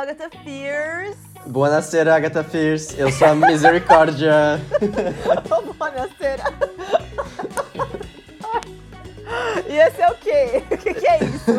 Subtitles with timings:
[0.00, 1.18] Agatha Fierce.
[1.44, 2.98] Buonasera, Agatha Fierce.
[2.98, 4.58] Eu sou a Misericórdia.
[5.76, 6.44] Buonasera.
[9.68, 10.62] E esse é o quê?
[10.70, 11.52] O que, que é isso?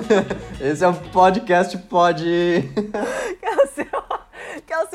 [0.59, 2.23] Esse é o podcast Pod.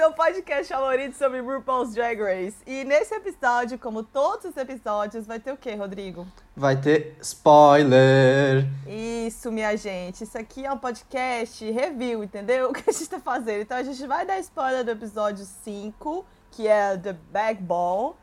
[0.07, 2.57] Seu, podcast favorito sobre RuPaul's Drag Race.
[2.65, 6.25] E nesse episódio, como todos os episódios, vai ter o quê, Rodrigo?
[6.55, 8.69] Vai ter spoiler.
[8.87, 10.23] Isso, minha gente.
[10.23, 12.71] Isso aqui é um podcast review, entendeu?
[12.71, 13.63] O que a gente tá fazendo.
[13.63, 17.17] Então a gente vai dar spoiler do episódio 5, que é The
[17.61, 18.17] Ball.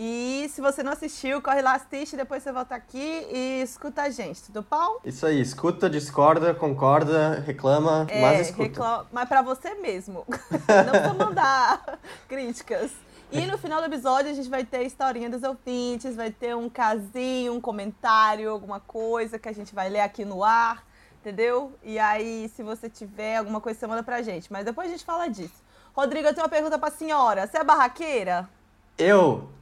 [0.00, 4.10] E se você não assistiu, corre lá, assiste, depois você volta aqui e escuta a
[4.10, 5.00] gente, tudo bom?
[5.04, 8.62] Isso aí, escuta, discorda, concorda, reclama, mas escuta.
[8.62, 10.24] reclama, mas pra você mesmo.
[10.30, 11.98] não precisa mandar
[12.28, 12.92] críticas.
[13.32, 16.54] E no final do episódio a gente vai ter a historinha dos ouvintes, vai ter
[16.54, 20.86] um casinho, um comentário, alguma coisa que a gente vai ler aqui no ar,
[21.20, 21.76] entendeu?
[21.82, 24.52] E aí, se você tiver alguma coisa, você manda pra gente.
[24.52, 25.60] Mas depois a gente fala disso.
[25.92, 27.48] Rodrigo, eu tenho uma pergunta pra senhora.
[27.48, 28.48] Você é barraqueira?
[28.96, 29.57] Eu?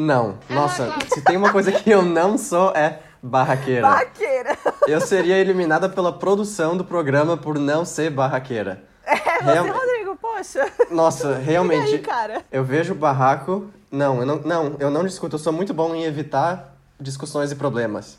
[0.00, 0.36] Não.
[0.50, 3.80] Nossa, se tem uma coisa que eu não sou é barraqueira.
[3.88, 4.58] Barraqueira.
[4.86, 8.84] Eu seria eliminada pela produção do programa por não ser barraqueira.
[9.06, 10.70] É, você, Real- Rodrigo, poxa.
[10.90, 11.94] Nossa, realmente.
[11.94, 12.44] Aí, cara?
[12.52, 13.70] Eu vejo barraco.
[13.90, 15.36] Não, eu não, não, eu não discuto.
[15.36, 18.18] Eu sou muito bom em evitar discussões e problemas.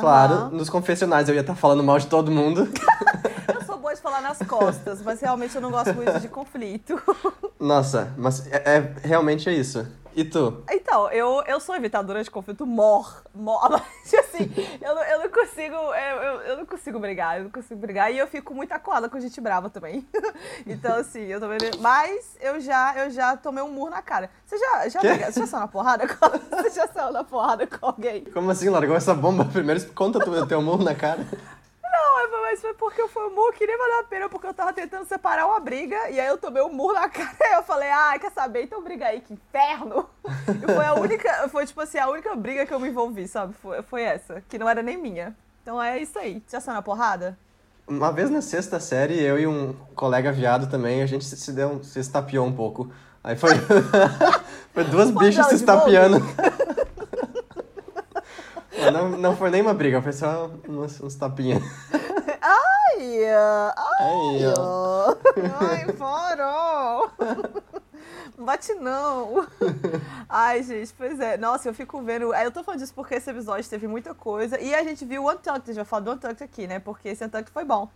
[0.00, 0.48] Claro, Aham.
[0.50, 2.68] nos confessionais eu ia estar falando mal de todo mundo.
[3.54, 7.00] Eu sou boa de falar nas costas, mas realmente eu não gosto muito de conflito.
[7.60, 9.86] Nossa, mas é, é- realmente é isso.
[10.16, 10.64] E tu?
[10.70, 14.50] Então, eu, eu sou evitadora de conflito mor, mor, mas assim,
[14.80, 18.10] eu, não- eu não consigo, eu, eu, eu não consigo brigar, eu não consigo brigar
[18.10, 20.06] e eu fico muito acuada com gente brava também.
[20.66, 24.30] Então, assim, eu também, mas eu já, eu já tomei um murro na cara.
[24.46, 27.66] Você já, já, briga- você já saiu na porrada com, você já saiu na porrada
[27.66, 28.24] com alguém?
[28.24, 29.84] Como assim, largou essa bomba primeiro?
[29.92, 31.26] Conta tu o teu murro na cara.
[32.26, 34.54] É- mas foi porque eu fui um murro que nem valeu a pena, porque eu
[34.54, 37.62] tava tentando separar uma briga, e aí eu tomei um murro na cara, e eu
[37.62, 38.62] falei, ah, quer saber?
[38.62, 40.08] Então briga aí, que inferno!
[40.48, 43.54] E foi a única, foi tipo assim, a única briga que eu me envolvi, sabe?
[43.54, 45.36] Foi, foi essa, que não era nem minha.
[45.62, 46.42] Então é isso aí.
[46.48, 47.36] Já saiu na porrada?
[47.86, 51.82] Uma vez na sexta série, eu e um colega viado também, a gente se, deu,
[51.84, 52.90] se estapeou um pouco.
[53.22, 53.50] Aí foi,
[54.72, 56.18] foi duas bichas se estapeando.
[58.92, 61.62] Não, não foi nem uma briga, foi só uns, uns tapinhas.
[62.96, 63.24] Ai,
[63.74, 65.16] ai, ó.
[65.60, 67.10] ai, fora!
[68.38, 69.46] Bate não.
[70.28, 71.36] Ai, gente, pois é.
[71.36, 72.34] Nossa, eu fico vendo.
[72.34, 74.60] Eu tô falando disso porque esse episódio teve muita coisa.
[74.60, 76.78] E a gente viu o Untucked, a gente vai falar do Untucked aqui, né?
[76.78, 77.88] Porque esse Untucked foi bom.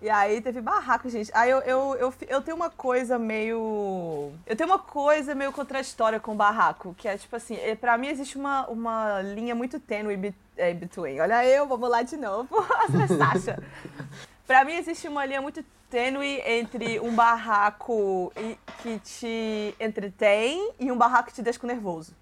[0.00, 1.30] E aí teve barraco, gente.
[1.34, 4.32] Aí eu, eu, eu, eu tenho uma coisa meio.
[4.46, 7.98] Eu tenho uma coisa meio contraditória com o barraco, que é tipo assim, é, pra
[7.98, 11.18] mim existe uma, uma linha muito tênue é, between.
[11.20, 12.48] Olha eu, vamos lá de novo.
[13.18, 13.60] Sasha.
[14.48, 18.32] Pra mim existe uma linha muito tênue entre um barraco
[18.80, 22.16] que te entretém e um barraco que te deixa com nervoso.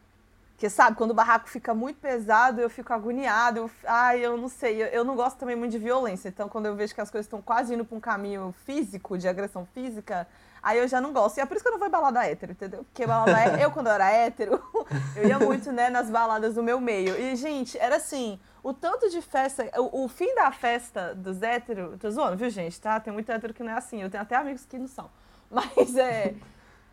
[0.51, 3.61] Porque, sabe, quando o barraco fica muito pesado, eu fico agoniada.
[3.61, 4.83] Eu, ai, eu não sei.
[4.83, 6.29] Eu, eu não gosto também muito de violência.
[6.29, 9.29] Então, quando eu vejo que as coisas estão quase indo pra um caminho físico, de
[9.29, 10.27] agressão física,
[10.69, 11.39] aí eu já não gosto.
[11.39, 12.85] E é por isso que eu não vou em balada hétero, entendeu?
[12.85, 14.63] Porque balada hétero, eu, quando eu era hétero,
[15.17, 17.15] eu ia muito, né, nas baladas do meu meio.
[17.19, 21.99] E, gente, era assim, o tanto de festa, o, o fim da festa dos héteros,
[21.99, 22.99] tô zoando, viu, gente, tá?
[23.01, 24.03] Tem muito hétero que não é assim.
[24.03, 25.09] Eu tenho até amigos que não são.
[25.51, 26.35] Mas é.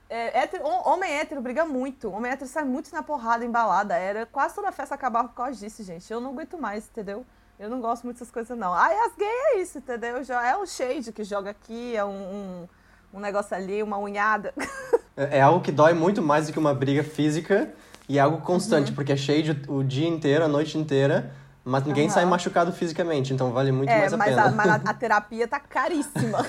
[0.10, 2.12] É, hétero- hom- homem hétero briga muito.
[2.12, 3.96] Homem hétero sai muito na porrada, em balada.
[3.98, 6.12] Era quase toda festa acabava por causa disso, gente.
[6.12, 7.26] Eu não aguento mais, entendeu?
[7.58, 8.74] Eu não gosto muito dessas coisas, não.
[8.74, 10.24] Ai, as gays é isso, entendeu?
[10.24, 12.70] Já é um shade que joga aqui, é um, um,
[13.14, 14.54] um negócio ali, uma unhada.
[15.16, 17.70] É é algo que dói muito mais do que uma briga física
[18.10, 18.96] e é algo constante, Uhum.
[18.96, 21.32] porque é cheio de- o dia inteiro, a noite inteira,
[21.64, 22.14] mas ninguém Aham.
[22.16, 24.46] sai machucado fisicamente, então vale muito é, mais a mas, pena.
[24.48, 26.40] a, mas a, a terapia tá caríssima.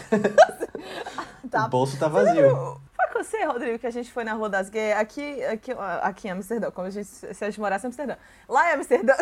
[1.50, 2.80] tá O bolso tá vazio.
[2.96, 6.28] Foi com você, Rodrigo, que a gente foi na Rua das Gays, aqui, aqui, aqui
[6.28, 8.16] em Amsterdã, como a gente, se a gente morasse em Amsterdã.
[8.48, 9.12] Lá em Amsterdã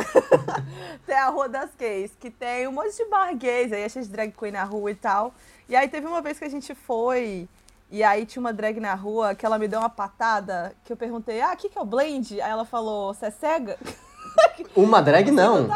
[1.04, 4.08] tem a Rua das Gays, que tem um monte de bar gays, aí a gente
[4.08, 5.34] drag queen na rua e tal.
[5.72, 7.48] E aí teve uma vez que a gente foi,
[7.90, 10.96] e aí tinha uma drag na rua, que ela me deu uma patada, que eu
[10.98, 12.38] perguntei, ah, o que que é o blend?
[12.42, 13.78] Aí ela falou, você é cega?
[14.76, 15.66] Uma drag não.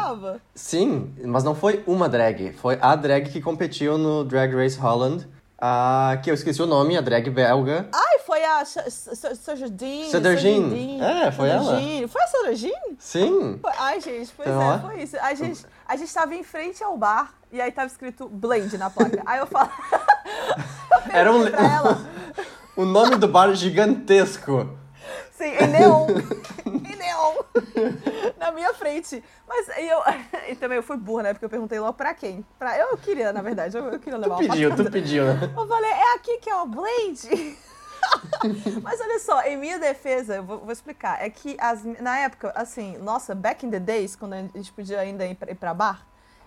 [0.53, 2.53] Sim, mas não foi uma drag.
[2.53, 5.27] Foi a drag que competiu no Drag Race Holland.
[5.59, 7.87] A, que eu esqueci o nome, a drag belga.
[7.91, 10.11] Ai, foi a Sojardine.
[10.11, 11.01] Sodergine.
[11.01, 11.79] É, foi ela.
[12.07, 12.95] Foi a Sojardine?
[12.99, 13.59] Sim.
[13.79, 15.17] Ai, gente, pois Então, é, foi isso.
[15.19, 18.89] A gente, a gente tava em frente ao bar e aí tava escrito Blend na
[18.91, 19.23] placa.
[19.25, 19.71] Aí eu falo.
[21.11, 21.97] Era um, pra ela.
[22.75, 24.69] o nome do bar gigantesco.
[25.37, 26.07] Sim, em neon.
[26.65, 27.35] em neon.
[28.39, 29.23] na minha frente.
[29.47, 29.99] Mas eu,
[30.49, 31.33] e também eu fui burra, né?
[31.33, 32.45] Porque eu perguntei logo pra quem.
[32.57, 35.53] Pra, eu queria, na verdade, eu, eu queria levar tu uma pediu, tu pediu, né?
[35.55, 37.57] Eu falei, é aqui que é o Blade?
[38.81, 41.21] Mas olha só, em minha defesa, eu vou, vou explicar.
[41.23, 44.99] É que as, na época, assim, nossa, back in the days, quando a gente podia
[44.99, 46.05] ainda ir pra, ir pra bar,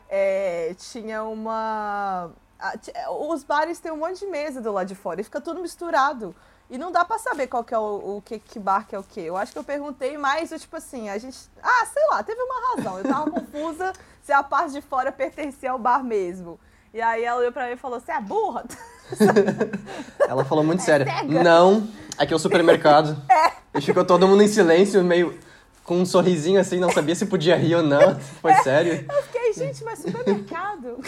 [0.08, 2.30] é, tinha uma.
[2.58, 2.92] a- ti-
[3.28, 6.34] Os bares têm um monte de mesa do lado de fora e fica tudo misturado.
[6.70, 8.98] E não dá pra saber qual que é o, o que, que bar que é
[8.98, 9.22] o quê.
[9.22, 11.36] Eu acho que eu perguntei mais, tipo assim, a gente.
[11.60, 12.98] Ah, sei lá, teve uma razão.
[12.98, 16.60] Eu tava confusa se a parte de fora pertencia ao bar mesmo.
[16.94, 18.64] E aí ela olhou pra mim e falou: Você é burra?
[20.28, 21.04] Ela falou muito séria.
[21.04, 21.42] cega.
[21.42, 23.20] Não, aqui é o supermercado.
[23.72, 25.38] E ficou todo mundo em silêncio, meio
[25.84, 28.18] com um sorrisinho assim, não sabia se podia rir ou não.
[28.40, 29.06] Foi sério.
[29.08, 30.98] Eu fiquei, gente, mas supermercado.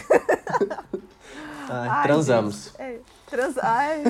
[1.69, 2.67] Ai, Ai, transamos.
[2.67, 3.01] gente, é,
[3.33, 3.57] trans...
[3.57, 4.03] Ai,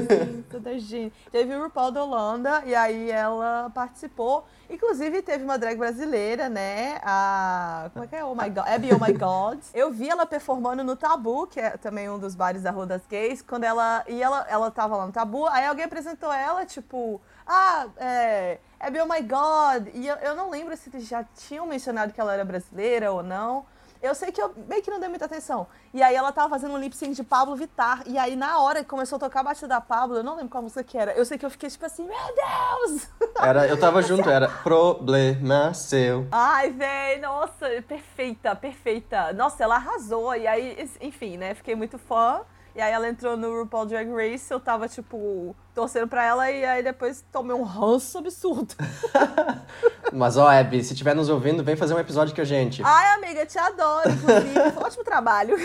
[0.51, 1.15] toda gente.
[1.31, 4.45] Teve o RuPaul da Holanda e aí ela participou.
[4.69, 6.99] Inclusive, teve uma drag brasileira, né?
[7.05, 7.89] A.
[7.93, 8.25] Como é que é?
[8.25, 8.67] Oh my God.
[8.67, 9.61] Abby Oh My God.
[9.73, 13.07] Eu vi ela performando no Tabu, que é também um dos bares da Rua das
[13.07, 14.03] Gays, quando ela.
[14.09, 17.21] E ela, ela tava lá no Tabu, aí alguém apresentou ela, tipo.
[17.47, 18.59] Ah, é.
[18.81, 19.95] Abby Oh My God.
[19.95, 23.65] E eu, eu não lembro se já tinham mencionado que ela era brasileira ou não.
[24.03, 25.69] Eu sei que eu meio que não dei muita atenção.
[25.95, 28.03] E aí ela tava fazendo um lip sync de Pablo Vittar.
[28.07, 30.51] E aí, na hora que começou a tocar a batida da Pablo, eu não lembro
[30.51, 31.13] qual música que era.
[31.13, 33.09] Eu sei que eu fiquei tipo assim, meu Deus!
[33.41, 36.29] Era, eu tava junto, era problema seu.
[36.31, 39.33] Ai, véi, nossa, perfeita, perfeita.
[39.33, 40.35] Nossa, ela arrasou.
[40.37, 41.55] E aí, enfim, né?
[41.55, 42.43] Fiquei muito fã.
[42.75, 46.65] E aí ela entrou no RuPaul Drag Race, eu tava, tipo, torcendo pra ela e
[46.65, 48.75] aí depois tomei um ranço absurdo.
[50.13, 52.83] Mas ó, Abby, se estiver nos ouvindo, vem fazer um episódio com a gente.
[52.85, 54.59] Ai, amiga, te adoro, inclusive.
[54.85, 55.57] Ótimo trabalho.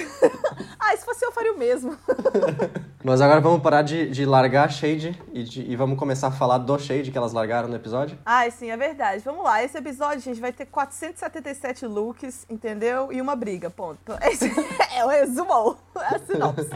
[0.79, 1.97] Ai, se fosse eu, faria o mesmo.
[3.03, 6.31] Mas agora vamos parar de, de largar a Shade e, de- e vamos começar a
[6.31, 8.17] falar do Shade que elas largaram no episódio.
[8.25, 9.21] Ai, sim, é verdade.
[9.23, 9.63] Vamos lá.
[9.63, 13.11] Esse episódio, gente, vai ter 477 looks, entendeu?
[13.11, 14.13] E uma briga, ponto.
[14.21, 14.51] Esse
[14.95, 16.69] é o resumo, é a sinopse.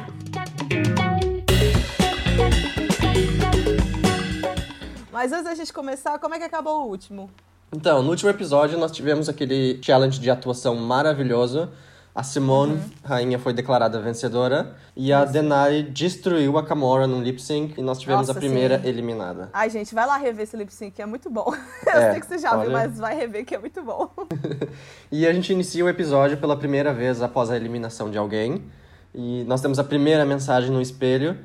[5.21, 7.29] Mas antes da gente começar, como é que acabou o último?
[7.71, 11.69] Então, no último episódio nós tivemos aquele challenge de atuação maravilhoso.
[12.15, 12.81] A Simone, Uhum.
[13.03, 14.75] rainha, foi declarada vencedora.
[14.95, 17.79] E a Denai destruiu a Kamora num lip sync.
[17.79, 18.88] E nós tivemos Nossa, a primeira sim.
[18.88, 19.51] eliminada.
[19.53, 21.53] Ai, gente, vai lá rever esse lip sync, que é muito bom.
[21.85, 24.09] Eu É, sei que você já viu, mas vai rever, que é muito bom.
[25.12, 28.63] E a gente inicia o episódio pela primeira vez após a eliminação de alguém.
[29.13, 31.38] E nós temos a primeira mensagem no espelho.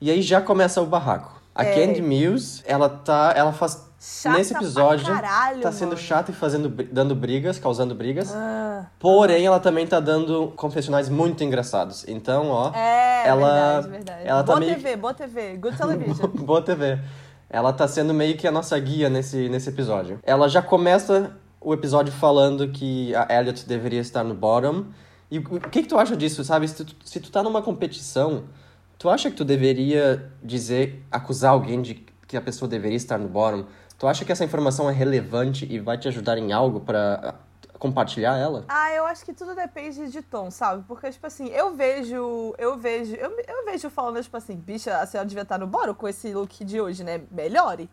[0.00, 1.37] E aí já começa o barraco.
[1.58, 1.74] A É.
[1.74, 3.32] Candy Mills, ela tá.
[3.36, 3.86] Ela faz.
[4.00, 6.00] Chata nesse episódio, caralho, tá sendo mano.
[6.00, 8.32] chata e fazendo, dando brigas, causando brigas.
[8.32, 12.04] Ah, Porém, ela também tá dando confessionais muito engraçados.
[12.06, 12.72] Então, ó.
[12.72, 14.22] é, ela, verdade, verdade.
[14.24, 16.28] Ela tá boa meio TV, boa TV, good television.
[16.28, 16.96] Boa TV.
[17.50, 20.20] Ela tá sendo meio que a nossa guia nesse, nesse episódio.
[20.22, 24.84] Ela já começa o episódio falando que a Elliot deveria estar no bottom.
[25.28, 26.68] E o que, que tu acha disso, sabe?
[26.68, 28.44] Se tu, se tu tá numa competição,
[28.98, 31.94] tu acha que tu deveria dizer, acusar alguém de
[32.26, 33.64] que a pessoa deveria estar no bottom?
[33.98, 37.34] Tu acha que essa informação é relevante e vai te ajudar em algo pra ah,
[37.78, 38.64] compartilhar ela?
[38.68, 40.84] Ah, eu acho que tudo depende de tom, sabe?
[40.86, 42.54] Porque, tipo assim, eu vejo.
[42.58, 43.14] Eu vejo.
[43.16, 46.32] Eu, eu vejo falando, tipo assim, bicha, a senhora devia estar no boro com esse
[46.32, 47.22] look de hoje, né?
[47.30, 47.88] Melhore.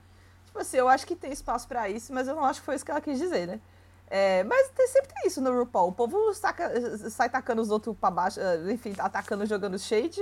[0.45, 2.75] Tipo assim, eu acho que tem espaço pra isso, mas eu não acho que foi
[2.75, 3.59] isso que ela quis dizer, né?
[4.07, 5.89] É, mas tem, sempre tem isso no RuPaul.
[5.89, 6.71] O povo saca-
[7.09, 10.21] sai tacando os outros pra baixo, eh, enfim, atacando, jogando shade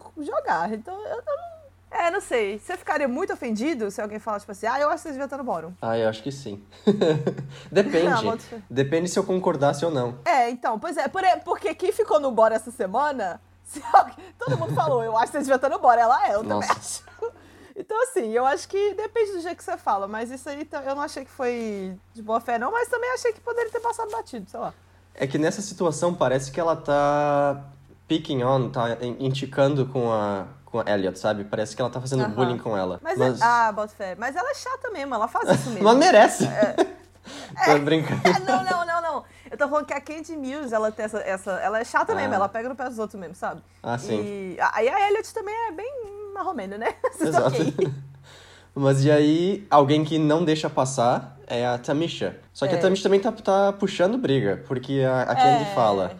[0.00, 0.72] por jogar.
[0.72, 1.52] Então, eu, eu não.
[1.90, 2.58] É, não sei.
[2.58, 5.24] Você ficaria muito ofendido se alguém falar, tipo assim, ah, eu acho que você devia
[5.26, 5.74] estar no bórum.
[5.82, 6.64] Ah, eu acho que sim.
[7.70, 8.24] Depende.
[8.24, 8.38] Não.
[8.70, 10.18] Depende se eu concordasse ou não.
[10.24, 14.56] É, então, pois é, por- porque quem ficou no bora essa semana, se alguém- todo
[14.56, 16.72] mundo falou, eu acho que você devia estar no bora, ela é, eu também Nossa.
[16.72, 17.32] acho.
[17.76, 20.82] Então, assim, eu acho que depende do jeito que você fala, mas isso aí tá-
[20.82, 23.80] eu não achei que foi de boa fé, não, mas também achei que poderia ter
[23.80, 24.74] passado batido, sei lá.
[25.14, 27.64] É que nessa situação parece que ela tá
[28.08, 31.44] picking on, tá in- indicando com a, com a Elliot, sabe?
[31.44, 32.32] Parece que ela tá fazendo Aham.
[32.32, 32.98] bullying com ela.
[33.02, 34.14] Mas, é- ah, bota fé.
[34.18, 35.84] Mas ela é chata mesmo, ela faz isso mesmo.
[35.84, 36.48] Mas merece!
[37.64, 38.20] Tô brincando.
[38.26, 39.24] É, não, não, não, não.
[39.50, 41.18] Eu tô falando que a Candy Mills, ela tem essa.
[41.20, 42.36] essa ela é chata mesmo, Ah.
[42.36, 43.62] ela pega no pé dos outros mesmo, sabe?
[43.82, 44.20] Ah, sim.
[44.20, 45.90] E aí a Elliot também é bem
[46.34, 46.94] marromeno, né?
[47.20, 47.56] Exato.
[48.74, 52.38] Mas e aí, alguém que não deixa passar é a Tamisha.
[52.54, 52.78] Só que É.
[52.78, 55.74] a Tamisha também tá, tá puxando briga, porque a, a Candy É.
[55.74, 56.12] fala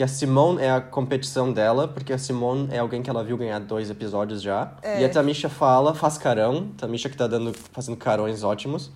[0.00, 3.36] que a Simone é a competição dela, porque a Simone é alguém que ela viu
[3.36, 4.72] ganhar dois episódios já.
[4.80, 5.02] É.
[5.02, 8.90] E a Tamisha fala, faz carão, Tamisha que tá dando, fazendo carões ótimos.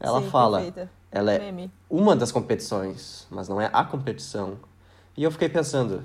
[0.00, 0.90] Ela Sim, fala, perfeita.
[1.12, 1.70] ela é Meme.
[1.90, 4.54] uma das competições, mas não é a competição.
[5.14, 6.02] E eu fiquei pensando,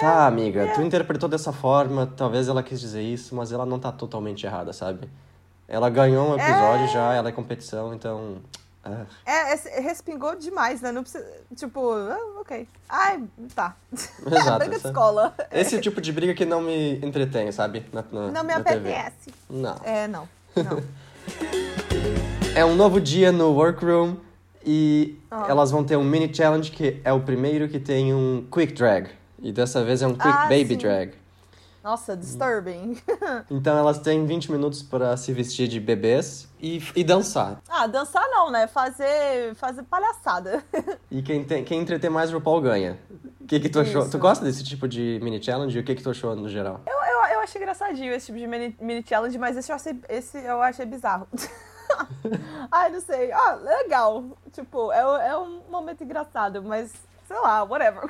[0.00, 3.92] tá, amiga, tu interpretou dessa forma, talvez ela quis dizer isso, mas ela não tá
[3.92, 5.08] totalmente errada, sabe?
[5.68, 8.38] Ela ganhou um episódio já, ela é competição, então
[8.84, 10.90] Ah, É, é, respingou demais, né?
[10.90, 11.24] Não precisa.
[11.54, 12.66] Tipo, ah, ok.
[12.88, 13.22] Ai,
[13.54, 13.76] tá.
[13.92, 14.88] Exato, Briga de sabe?
[14.88, 15.34] escola.
[15.52, 17.84] Esse é o tipo de briga que não me entretém, sabe?
[17.92, 19.32] Na, na- Não me apetece.
[19.48, 19.76] Não.
[19.84, 20.28] É, não.
[20.56, 20.82] Não.
[22.54, 24.16] É um novo dia no workroom
[24.64, 25.46] e Ah.
[25.48, 29.08] elas vão ter um mini challenge que é o primeiro que tem um quick drag.
[29.40, 30.76] E dessa vez é um quick Ah, baby sim.
[30.76, 31.14] drag.
[31.82, 32.96] Nossa, disturbing.
[33.50, 37.60] Então elas têm 20 minutos para se vestir de bebês e, e dançar.
[37.68, 38.66] ah, dançar não, né?
[38.66, 40.62] Fazer, fazer palhaçada.
[41.10, 42.98] E quem, tem, quem entreter mais RuPaul ganha.
[43.40, 44.02] O que, que tu achou?
[44.02, 44.10] Isso.
[44.10, 45.78] Tu gosta desse tipo de mini challenge?
[45.78, 46.80] O que, que tu achou no geral?
[46.86, 50.00] Eu, eu, eu achei engraçadinho esse tipo de mini, mini challenge, mas esse eu achei,
[50.08, 51.26] esse eu achei bizarro.
[52.70, 53.30] Ai, não sei.
[53.32, 54.24] Ah, legal.
[54.52, 56.92] Tipo, é, é um momento engraçado, mas
[57.26, 58.04] sei lá, whatever.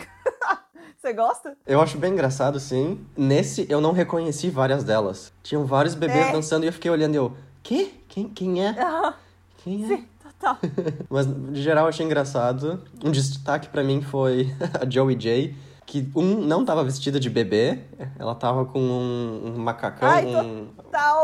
[1.02, 1.56] Você gosta?
[1.66, 3.04] Eu acho bem engraçado, sim.
[3.16, 5.32] Nesse, eu não reconheci várias delas.
[5.42, 6.30] Tinham vários bebês É.
[6.32, 7.32] dançando e eu fiquei olhando e eu...
[7.60, 7.90] Quê?
[8.06, 8.68] Quem, quem é?
[8.80, 9.14] Ah,
[9.64, 9.88] Quem é?
[9.88, 10.58] sim, total.
[11.10, 12.84] Mas, de geral, eu achei engraçado.
[13.04, 15.52] Um destaque pra mim foi a Joey J,
[15.84, 17.80] que, um, não tava vestida de bebê.
[18.16, 20.68] Ela tava com um, um macacão, Ai, um.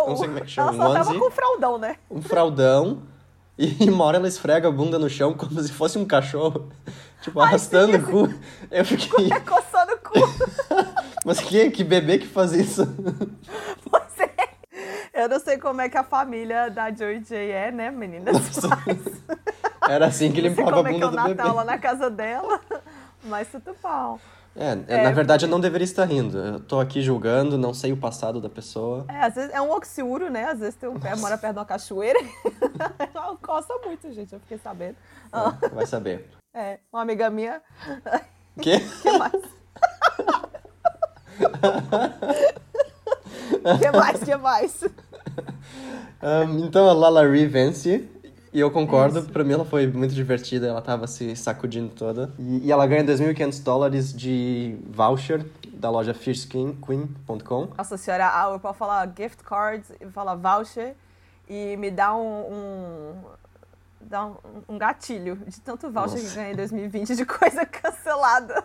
[0.09, 1.99] Não sei como é que chama, Ela só tava com fraldão, né?
[2.11, 3.03] um fraldão.
[3.61, 6.69] E uma hora ela esfrega a bunda no chão como se fosse um cachorro.
[7.21, 8.35] Tipo, Ai, arrastando sim, o cu.
[8.71, 9.33] Eu fiquei...
[9.33, 10.15] É coçando o cu.
[11.25, 12.83] Mas que, que bebê que faz isso?
[15.13, 15.25] É.
[15.25, 18.37] Eu não sei como é que a família da Joy J é, né, meninas?
[19.89, 21.47] Era assim que Não sei limpava a como é que bunda é o do Natal
[21.47, 21.57] bebê.
[21.57, 22.61] lá na casa dela.
[23.25, 24.21] Mas tudo pau.
[24.55, 26.39] É, É, na verdade eu não deveria estar rindo.
[26.39, 29.05] Eu tô aqui julgando, não sei o passado da pessoa.
[29.09, 30.45] É, às vezes é um oxiuro, né?
[30.45, 32.19] Às vezes tem um pé, mora perto de uma cachoeira.
[33.43, 34.33] Coça muito, gente.
[34.33, 34.97] Eu fiquei sabendo.
[35.33, 36.38] É, vai saber.
[36.55, 37.61] É, uma amiga minha.
[38.61, 38.77] Quê?
[38.77, 39.43] O que mais?
[43.79, 44.25] Que mais?
[44.25, 44.85] que mais?
[46.23, 48.09] Ahn, então a Lalari vence.
[48.53, 52.33] E eu concordo, pra mim ela foi muito divertida, ela tava se sacudindo toda.
[52.39, 57.69] E, e ela ganha 2.500 dólares de voucher da loja fishqueen.com.
[57.77, 60.97] Nossa senhora, ah, eu posso falar gift cards, e falar voucher
[61.49, 62.53] e me dá um.
[62.53, 63.15] um
[64.09, 64.37] dá um,
[64.69, 66.31] um gatilho de tanto voucher Nossa.
[66.31, 68.65] que ganhei em 2020 de coisa cancelada.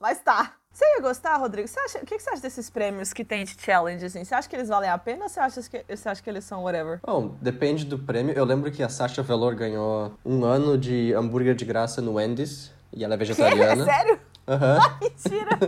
[0.00, 0.52] Mas tá.
[0.70, 1.66] Você ia gostar, Rodrigo?
[1.66, 4.22] Você acha, o que você acha desses prêmios que tem de challenge, assim?
[4.22, 6.44] Você acha que eles valem a pena ou você acha que, você acha que eles
[6.44, 7.00] são whatever?
[7.02, 8.34] Bom, depende do prêmio.
[8.34, 12.70] Eu lembro que a Sasha Velour ganhou um ano de hambúrguer de graça no Wendy's.
[12.92, 13.84] E ela é vegetariana.
[13.84, 14.20] Sério?
[14.46, 14.78] Aham.
[15.00, 15.58] Mentira!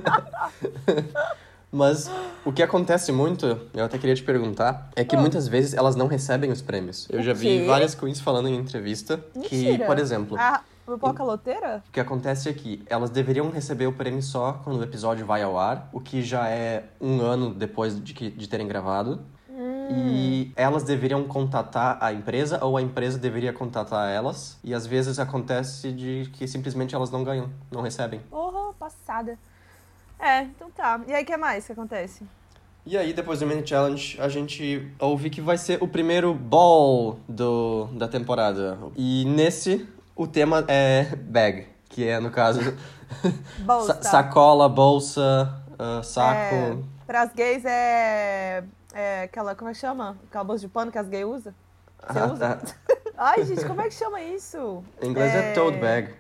[1.71, 2.11] Mas
[2.45, 5.21] o que acontece muito, eu até queria te perguntar, é que Ah.
[5.21, 7.07] muitas vezes elas não recebem os prêmios.
[7.11, 7.65] Eu O já vi quê?
[7.67, 9.85] várias queens falando em entrevista que, Mentira.
[9.87, 11.83] por exemplo, A RuPaul Caloteira?
[11.87, 15.43] o que acontece é que elas deveriam receber o prêmio só quando o episódio vai
[15.43, 19.21] ao ar, o que já é um ano depois de, que, de terem gravado.
[19.51, 19.89] Hum.
[19.91, 24.57] E elas deveriam contatar a empresa ou a empresa deveria contatar elas.
[24.65, 28.21] E às vezes acontece de que simplesmente elas não ganham, não recebem.
[28.31, 29.37] Porra, passada.
[30.19, 31.01] É, então tá.
[31.07, 32.25] E aí, o que mais que acontece?
[32.85, 37.19] E aí, depois do mini challenge, a gente ouve que vai ser o primeiro ball
[37.29, 38.79] do, da temporada.
[38.97, 42.61] E nesse, o tema é bag, que é, no caso,
[43.61, 43.95] Bolsa.
[43.95, 46.55] sa- sacola, bolsa, ah, saco.
[46.55, 50.17] É, pras gays é, é aquela, como é que chama?
[50.29, 51.55] Aquela bolsa de pano que as gays usam?
[52.09, 52.59] Você Ah, usa?
[53.19, 54.83] Ai, gente, como é que chama isso?
[55.03, 56.15] Em inglês é, tote bag.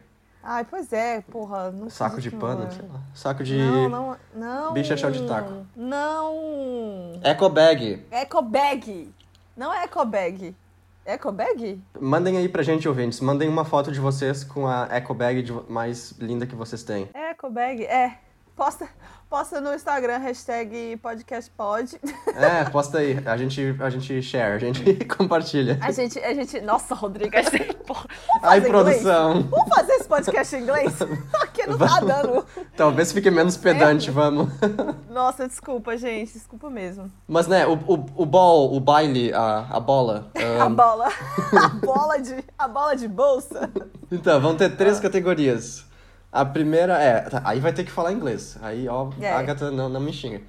[0.51, 1.71] Ai, pois é, porra.
[1.71, 2.71] Não Saco de pano, não é.
[2.71, 3.01] sei lá.
[3.15, 3.59] Saco de...
[3.59, 4.73] Não, não, não.
[4.73, 5.67] Bicho é chão de taco.
[5.77, 7.21] Não.
[7.23, 8.03] Eco bag.
[8.11, 9.13] Eco bag.
[9.55, 10.57] Não é eco bag.
[11.05, 11.79] Eco bag?
[12.01, 13.21] Mandem aí pra gente, ouvintes.
[13.21, 17.09] Mandem uma foto de vocês com a eco bag de- mais linda que vocês têm.
[17.13, 18.19] Eco bag, é.
[18.59, 18.89] Posta,
[19.31, 21.97] posta no Instagram, hashtag podcastpod.
[22.35, 23.17] É, posta aí.
[23.25, 25.79] A gente, a gente share, a gente compartilha.
[25.81, 26.61] A gente, a gente.
[26.61, 27.73] Nossa, Rodrigo, a gente.
[27.87, 28.09] Porra,
[28.43, 28.73] Ai, inglês?
[28.73, 29.43] produção.
[29.45, 30.93] Vamos fazer esse podcast em inglês?
[31.39, 32.09] Porque não tá Vamos.
[32.09, 32.47] dando.
[32.77, 34.49] Talvez fique menos pedante, vamos.
[35.09, 36.33] Nossa, desculpa, gente.
[36.33, 37.09] Desculpa mesmo.
[37.29, 40.33] Mas, né, o, o, o ball, o baile, a, a bola.
[40.35, 41.07] A ahn, bola.
[41.53, 42.45] A bola de.
[42.59, 43.71] A bola de bolsa.
[44.11, 45.87] então, vão ter três categorias.
[46.31, 47.21] A primeira é.
[47.23, 48.57] tá, aí vai ter que falar inglês.
[48.63, 49.33] Aí, ó, É.
[49.33, 50.43] Agatha não, não me xinga.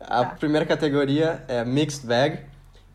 [0.00, 0.34] A Tá.
[0.38, 2.40] primeira categoria é mixed bag,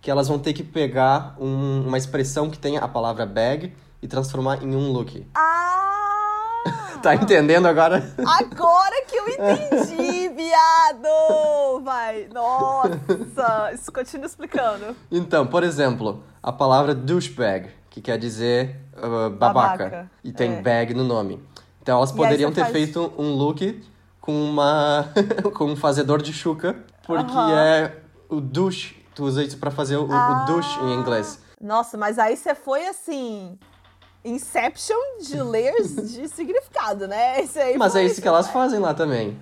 [0.01, 4.08] que elas vão ter que pegar um- uma expressão que tenha a palavra bag e
[4.08, 5.25] transformar em um look.
[5.36, 6.63] Ah!
[7.01, 8.03] Tá entendendo agora?
[8.17, 11.79] Agora que eu entendi, viado!
[11.84, 12.27] Vai.
[12.34, 13.72] Nossa.
[13.74, 14.96] Isso continua explicando.
[15.12, 20.62] Então, por exemplo, a palavra douchebag, que quer dizer uh, babaca, Babaca, e tem é.
[20.62, 21.41] bag no nome.
[21.88, 23.82] Então elas poderiam ter faz- feito um look
[24.20, 25.08] com uma
[25.56, 26.75] com um fazedor de chuca,
[27.06, 27.50] porque Aham.
[27.58, 27.96] é
[28.27, 30.44] o douche, tu usa isso pra fazer o, o Ah.
[30.46, 31.39] douche em inglês.
[31.62, 33.58] Nossa, mas aí você foi assim.
[34.25, 37.39] Inception de layers de significado, né?
[37.39, 39.39] Esse aí Mas é isso que elas fazem lá também.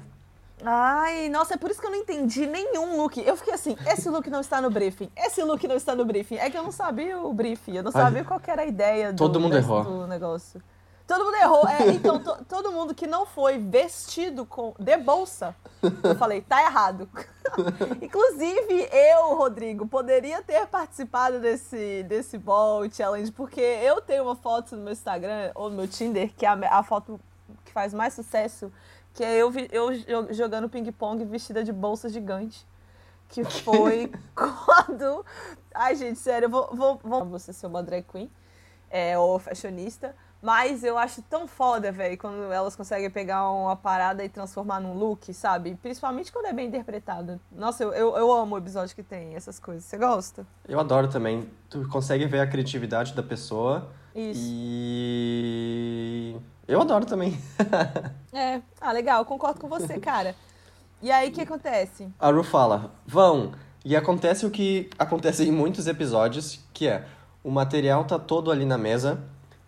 [0.64, 3.18] Ai, nossa, é por isso que eu não entendi nenhum look.
[3.26, 6.36] Eu fiquei assim, esse look não está no briefing, esse look não está no briefing.
[6.38, 8.66] É que eu não sabia o briefing, eu não Ai, sabia qual que era a
[8.68, 9.84] ideia do, todo mundo desse- errou.
[9.84, 10.62] do negócio.
[11.08, 11.68] Todo mundo errou.
[11.68, 15.56] É, então, to- todo mundo que não foi vestido com, de bolsa,
[16.04, 17.08] eu falei, tá errado.
[18.02, 24.76] Inclusive, eu, Rodrigo, poderia ter participado desse, desse ball challenge, porque eu tenho uma foto
[24.76, 27.20] no meu Instagram ou no meu Tinder, que é a, a foto
[27.64, 28.72] que faz mais sucesso,
[29.14, 32.66] que é eu, eu jo- jogando ping-pong vestida de bolsa gigante.
[33.30, 35.26] Que foi quando.
[35.74, 38.30] Ai, gente, sério, eu vou, vou, vou você ser uma drag queen
[38.90, 40.16] é, ou fashionista.
[40.46, 44.94] Mas eu acho tão foda, velho, quando elas conseguem pegar uma parada e transformar num
[44.94, 45.74] look, sabe?
[45.82, 47.42] Principalmente quando é bem interpretado.
[47.52, 49.86] Nossa, eu, eu, eu amo o episódio que tem essas coisas.
[49.86, 50.46] Você gosta?
[50.70, 51.50] Eu adoro também.
[51.68, 53.90] Tu consegue ver a criatividade da pessoa.
[54.14, 54.40] Isso.
[54.44, 55.56] E.
[56.68, 57.36] Eu adoro também.
[58.32, 58.62] É.
[58.82, 60.36] Ah, legal, eu concordo com você, cara.
[61.02, 62.08] E aí, o que acontece?
[62.20, 63.54] A Ru fala, vão.
[63.84, 67.06] E acontece o que acontece em muitos episódios, que é
[67.46, 69.24] o material tá todo ali na mesa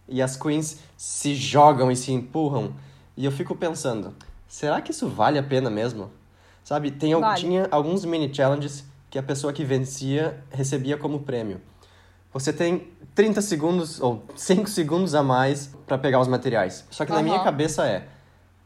[0.07, 2.73] e as queens se jogam e se empurram.
[3.15, 4.13] E eu fico pensando,
[4.47, 6.09] será que isso vale a pena mesmo?
[6.63, 7.39] Sabe, tem, al- Vale.
[7.39, 11.61] tinha alguns mini challenges que a pessoa que vencia recebia como prêmio.
[12.33, 16.85] Você tem 30 segundos ou 5 segundos a mais pra pegar os materiais.
[16.91, 18.07] Só que na minha cabeça é,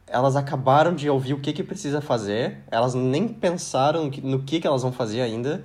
[0.07, 4.41] elas acabaram de ouvir o que que precisa fazer, elas nem pensaram no que, no
[4.43, 5.63] que que elas vão fazer ainda,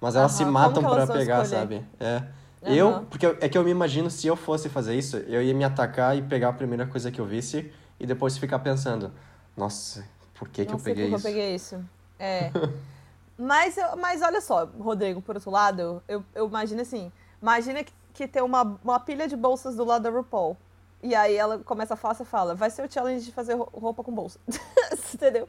[0.00, 1.46] mas elas se Aham, matam vão pegar, escolher?
[1.60, 1.84] sabe?
[2.00, 2.22] É.
[2.66, 2.74] Aham.
[2.76, 5.54] Eu, porque eu- é que eu me imagino se eu fosse fazer isso, eu ia
[5.54, 9.12] me atacar e pegar a primeira coisa que eu visse e depois ficar pensando,
[9.56, 10.04] nossa,
[10.34, 11.14] por que que eu peguei isso?
[11.14, 11.84] eu peguei isso.
[12.18, 12.50] É.
[13.38, 17.92] mas, eu- mas olha só, Rodrigo, por outro lado, eu, eu imagino assim: imagina que,
[18.12, 20.56] que tem uma, uma pilha de bolsas do lado da RuPaul.
[21.02, 23.68] E aí ela começa a falar, você fala, vai ser o challenge de fazer ro-
[23.72, 24.40] roupa com bolsa.
[25.14, 25.46] Entendeu?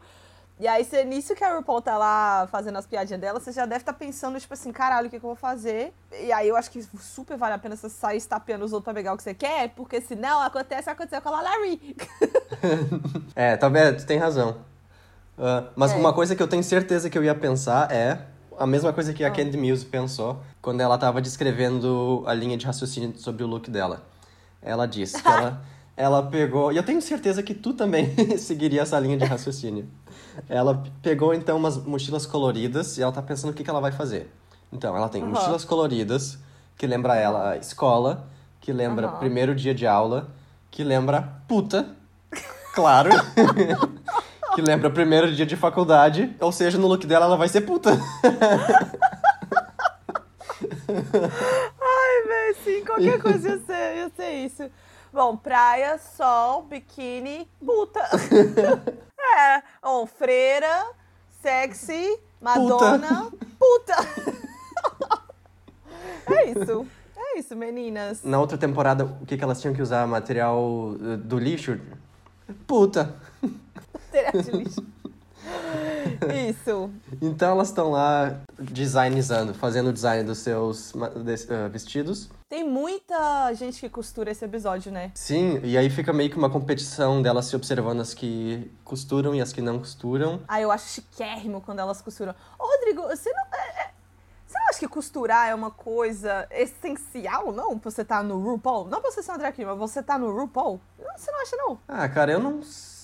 [0.60, 3.66] E aí, você, nisso que a RuPaul tá lá fazendo as piadinhas dela, você já
[3.68, 5.94] deve estar pensando, tipo assim, caralho, o que, que eu vou fazer?
[6.20, 8.94] E aí eu acho que super vale a pena você sair estapeando os outros pra
[8.96, 11.96] pegar o que você quer, porque senão acontece, aconteceu com a Lalari.
[13.36, 13.98] É, tá vendo?
[13.98, 14.58] Tu tem razão.
[15.38, 15.96] Ah, mas É.
[15.96, 18.20] uma coisa que eu tenho certeza que eu ia pensar é
[18.58, 19.32] a mesma coisa que a Ah.
[19.32, 24.02] Candy Mills pensou quando ela tava descrevendo a linha de raciocínio sobre o look dela.
[24.60, 25.62] Ela disse que ela,
[25.98, 26.72] ela pegou.
[26.72, 29.90] E eu tenho certeza que tu também seguiria essa linha de raciocínio.
[30.48, 33.92] Ela pegou então umas mochilas coloridas e ela tá pensando o que, que ela vai
[33.92, 34.32] fazer.
[34.72, 35.32] Então, ela tem Aham.
[35.32, 36.38] mochilas coloridas,
[36.78, 38.28] que lembra ela a escola,
[38.62, 39.18] que lembra Aham.
[39.18, 40.30] primeiro dia de aula,
[40.70, 41.96] que lembra puta,
[42.76, 43.10] claro.
[44.54, 47.92] que lembra primeiro dia de faculdade, ou seja, no look dela ela vai ser puta.
[50.90, 54.64] Ai, velho, sim, qualquer coisa ia ser, ia ser isso.
[55.18, 58.02] Bom, praia, sol, biquíni, puta.
[59.20, 60.92] é, ó, freira,
[61.42, 63.96] sexy, Madonna, puta.
[66.32, 66.86] é isso.
[67.16, 68.22] É isso, meninas.
[68.24, 70.06] Na outra temporada, o que, que elas tinham que usar?
[70.06, 71.80] Material eh, do lixo?
[72.68, 73.16] Puta.
[73.42, 74.86] Material de lixo.
[76.50, 76.90] Isso.
[77.22, 80.94] Então elas estão lá designizando, fazendo o design dos seus
[81.50, 82.30] eh, vestidos.
[82.50, 85.12] Tem muita gente que costura esse episódio, né?
[85.16, 89.42] Sim, e aí fica meio que uma competição delas se observando as que costuram e
[89.42, 90.42] as que não costuram.
[90.48, 92.34] Ah, eu acho chiquérrimo quando elas costuram.
[92.58, 93.44] Ô, Rodrigo, você não.
[93.54, 93.92] é- é-
[94.48, 97.78] Você não acha que costurar é uma coisa essencial, não?
[97.78, 98.88] Pra você estar no RuPaul?
[98.88, 100.80] Não pra você ser uma drag queen, mas você tá no RuPaul?
[101.18, 101.78] Você não acha, não?
[101.86, 102.97] Ah, cara, eu não sei.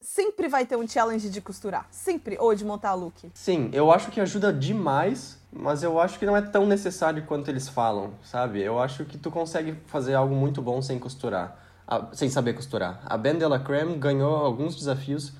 [0.00, 1.86] Sempre vai ter um challenge de costurar.
[1.90, 2.36] Sempre.
[2.38, 3.30] Ou de montar look.
[3.34, 7.48] Sim, eu acho que ajuda demais, mas eu acho que não é tão necessário quanto
[7.48, 8.60] eles falam, sabe?
[8.60, 13.00] Eu acho que tu consegue fazer algo muito bom sem costurar, ah, sem saber costurar.
[13.04, 15.32] A Ben Creme ganhou alguns desafios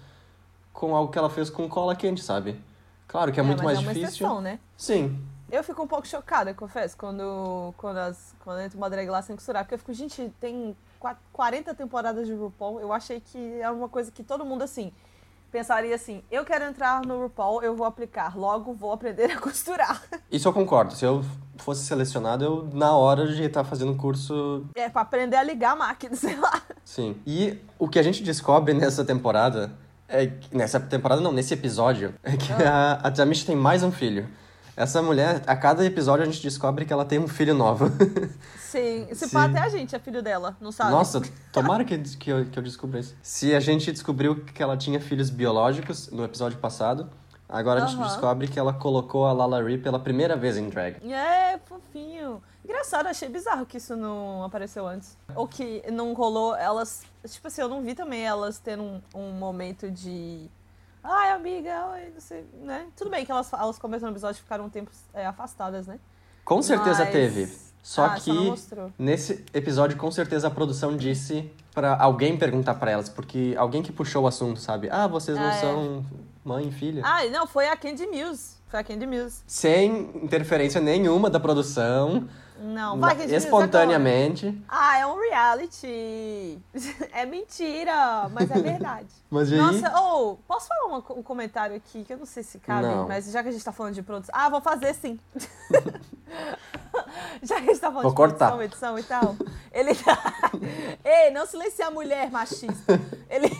[0.73, 2.61] com algo que ela fez com cola quente, sabe?
[3.07, 4.27] Claro que é, muito mas mais é uma difícil.
[4.27, 4.59] exceção, né?
[4.77, 5.19] Sim,
[5.51, 9.35] Eu fico um pouco chocada, confesso, quando, quando, as, quando entra uma drag lá sem
[9.35, 9.65] costurar.
[9.65, 10.77] Porque eu fico, gente, tem
[11.33, 12.81] 40 temporadas de RuPaul.
[12.81, 14.93] Eu achei que é uma coisa que todo mundo, assim,
[15.51, 18.37] pensaria assim: eu quero entrar no RuPaul, eu vou aplicar.
[18.37, 20.03] Logo, vou aprender a costurar.
[20.31, 20.95] isso eu concordo.
[20.95, 21.25] Se eu
[21.59, 25.77] fosse selecionado, eu na hora de estar fazendo curso É, pra aprender a ligar a
[25.77, 26.63] máquina, sei lá.
[26.85, 27.17] Sim.
[27.27, 29.73] E o que a gente descobre nessa temporada
[30.09, 34.27] é nessa temporada não, nesse episódio, é que a, a Tamish tem mais um filho.
[34.79, 37.87] Essa mulher, a cada episódio a gente descobre que ela tem um filho novo.
[38.61, 40.93] Sim, se pá, até a gente é filho dela, não sabe?
[40.93, 41.21] Nossa,
[41.53, 43.17] tomara que, que, eu, que eu descubra isso.
[43.21, 47.11] Se a gente descobriu que ela tinha filhos biológicos no episódio passado,
[47.49, 50.99] Agora a gente descobre que ela colocou a Lalaurie pela primeira vez em drag.
[51.11, 52.43] É, fofinho.
[52.63, 55.17] Engraçado, achei bizarro que isso não apareceu antes.
[55.35, 57.05] Ou que não rolou elas.
[57.27, 60.51] Tipo assim, eu não vi também elas tendo um, um momento de.
[61.03, 62.87] Ai, amiga, oi, não sei, né?
[62.97, 65.99] Tudo bem que elas, elas começam no episódio e ficaram um tempo é, afastadas, né?
[66.45, 67.69] Com certeza Mas- teve.
[67.81, 72.91] Só Ah, que só nesse episódio, com certeza a produção disse pra alguém perguntar pra
[72.91, 74.91] elas, porque alguém que puxou o assunto, sabe?
[74.91, 75.61] Ah, vocês não Ah, é.
[75.61, 76.05] são
[76.45, 77.03] mãe e filha.
[77.07, 78.57] Ah, não, foi a Candy Muse.
[78.67, 79.43] Foi a Candy Muse.
[79.47, 82.29] Sem interferência nenhuma da produção,
[82.61, 83.45] Não, vai, na- Candy Muse.
[83.47, 84.63] espontaneamente.
[84.69, 86.59] Ah, é um reality.
[87.13, 89.09] É mentira, mas é verdade.
[89.31, 89.59] Mas aí?
[89.59, 93.07] Nossa, ou, posso falar uma- um comentário aqui que eu não sei se cabe, Não.
[93.07, 94.35] mas já que a gente tá falando de produção.
[94.37, 95.19] Ah, vou fazer sim.
[97.43, 98.53] já que a gente tá falando Vou de cortar.
[98.53, 99.37] produção, edição e tal.
[99.73, 99.91] Ele.
[101.05, 102.99] Ei, não silencia a mulher machista.
[103.29, 103.51] Ele.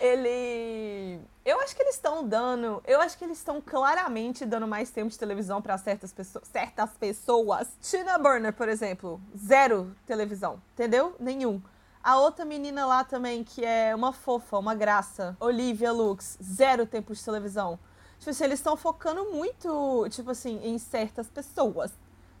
[0.00, 1.20] Ele.
[1.44, 2.82] Eu acho que eles estão dando.
[2.86, 6.48] Eu acho que eles estão claramente dando mais tempo de televisão pra certas pessoas.
[6.48, 7.68] Certas pessoas.
[7.82, 9.20] Tina Burner, por exemplo.
[9.36, 10.60] Zero televisão.
[10.72, 11.14] Entendeu?
[11.20, 11.60] Nenhum.
[12.02, 15.36] A outra menina lá também, que é uma fofa, uma graça.
[15.38, 16.38] Olivia Lux.
[16.42, 17.78] Zero tempo de televisão.
[18.18, 21.90] Tipo assim, eles estão focando muito, tipo assim, em certas pessoas.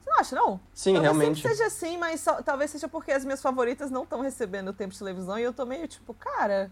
[0.00, 0.60] Você não acha, não?
[0.72, 1.36] Sim, Talvez realmente.
[1.42, 4.92] sempre seja assim, mas só- talvez seja porque as minhas favoritas não estão recebendo tempo
[4.92, 6.70] de televisão e eu tô meio tipo, cara,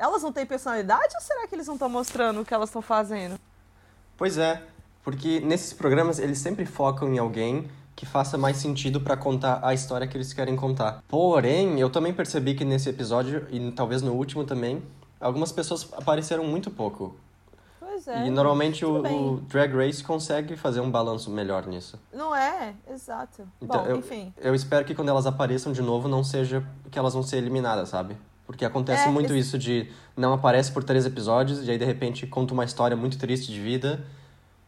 [0.00, 2.80] elas não têm personalidade ou será que eles não estão mostrando o que elas estão
[2.80, 3.38] fazendo?
[4.16, 4.62] Pois é,
[5.04, 9.74] porque nesses programas eles sempre focam em alguém que faça mais sentido pra contar a
[9.74, 11.02] história que eles querem contar.
[11.06, 14.82] Porém, eu também percebi que nesse episódio, e talvez no último também,
[15.20, 17.14] algumas pessoas apareceram muito pouco.
[17.78, 18.26] Pois é.
[18.26, 22.00] e normalmente o, o Drag Race consegue fazer um balanço melhor nisso.
[22.10, 22.74] Não é?
[22.90, 23.46] Exato.
[23.60, 24.32] Então, Bom, eu, enfim.
[24.38, 27.90] eu espero que quando elas apareçam de novo não seja que elas vão ser eliminadas,
[27.90, 28.16] sabe?
[28.50, 31.84] Porque acontece É, muito esse- isso de não aparece por três episódios e aí de
[31.84, 34.04] repente conta uma história muito triste de vida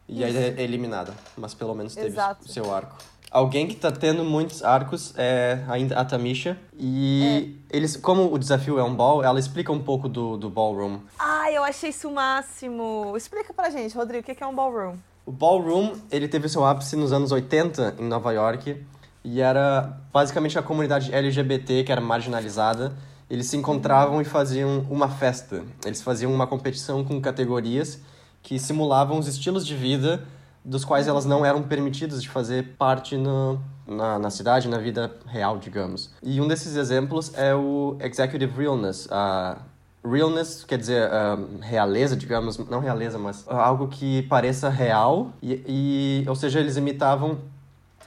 [0.07, 1.13] e aí é eliminada.
[1.35, 2.49] Mas pelo menos teve Exato.
[2.49, 2.95] seu arco.
[3.29, 6.57] Alguém que tá tendo muitos arcos é ainda a Tamisha.
[6.79, 7.75] E É.
[7.77, 10.99] eles, como o desafio é um ball, ela explica um pouco do, do ballroom.
[11.19, 13.13] Ai, eu achei isso o máximo.
[13.17, 14.95] Explica pra gente, Rodrigo, o que que é um ballroom?
[15.25, 18.77] O ballroom, ele teve seu ápice nos anos 80 em Nova York
[19.25, 22.93] e era basicamente a comunidade LGBT que era marginalizada.
[23.33, 25.63] Eles se encontravam e faziam uma festa.
[25.83, 27.99] Eles faziam uma competição com categorias
[28.43, 30.23] que simulavam os estilos de vida
[30.63, 35.11] dos quais elas não eram permitidas de fazer parte no, na, na cidade, na vida
[35.25, 36.11] real, digamos.
[36.21, 39.07] E um desses exemplos é o Executive Realness.
[39.09, 39.57] A
[40.05, 45.33] realness quer dizer ah, realeza, digamos, não realeza, mas algo que pareça real.
[45.41, 45.63] E,
[46.23, 47.39] e, ou seja, eles imitavam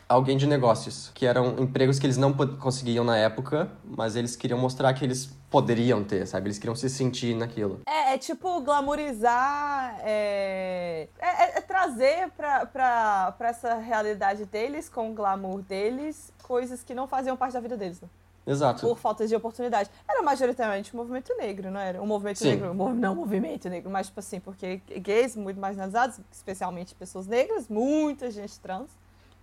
[0.09, 4.59] alguém de negócios, que eram empregos que eles não conseguiam na época, mas eles queriam
[4.59, 6.47] mostrar que eles poderiam ter, sabe?
[6.49, 7.81] Eles queriam se sentir naquilo.
[7.89, 14.89] É, é tipo glamorizar, é, é- é- é trazer pra, pra, pra essa realidade deles,
[14.89, 18.09] com o glamour deles, coisas que não faziam parte da vida deles, né?
[18.49, 18.87] Exato.
[18.87, 19.91] por falta de oportunidade.
[20.09, 22.01] Era majoritariamente um movimento negro, não era?
[22.01, 22.51] Um movimento Sim.
[22.51, 27.27] negro, mov- não um movimento negro, mas tipo assim, porque gays muito marginalizados, especialmente pessoas
[27.27, 28.89] negras, muita gente trans,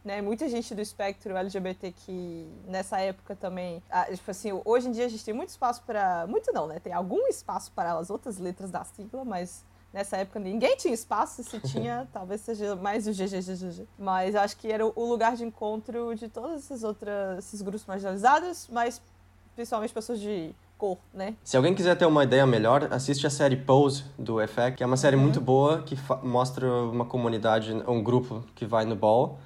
[0.04, 0.22] né?
[0.22, 5.06] Muita gente do espectro LGBT que nessa época também, ah, tipo assim, hoje em dia
[5.06, 6.80] a gente tem muito espaço para, muito não, né?
[6.80, 9.64] Tem algum espaço para as outras letras da sigla, mas
[9.94, 13.88] Nessa época ninguém tinha espaço, se tinha, talvez seja mais o GGGGG.
[13.96, 18.68] Mas acho que era o lugar de encontro de todos esses outros esses grupos marginalizados,
[18.72, 19.00] mas
[19.54, 21.36] principalmente pessoas de cor, né?
[21.44, 24.86] Se alguém quiser ter uma ideia melhor, assiste a série Pose do FX, que é
[24.88, 25.22] uma série Uhum.
[25.22, 29.38] muito boa que mostra uma comunidade, um grupo que vai no ball.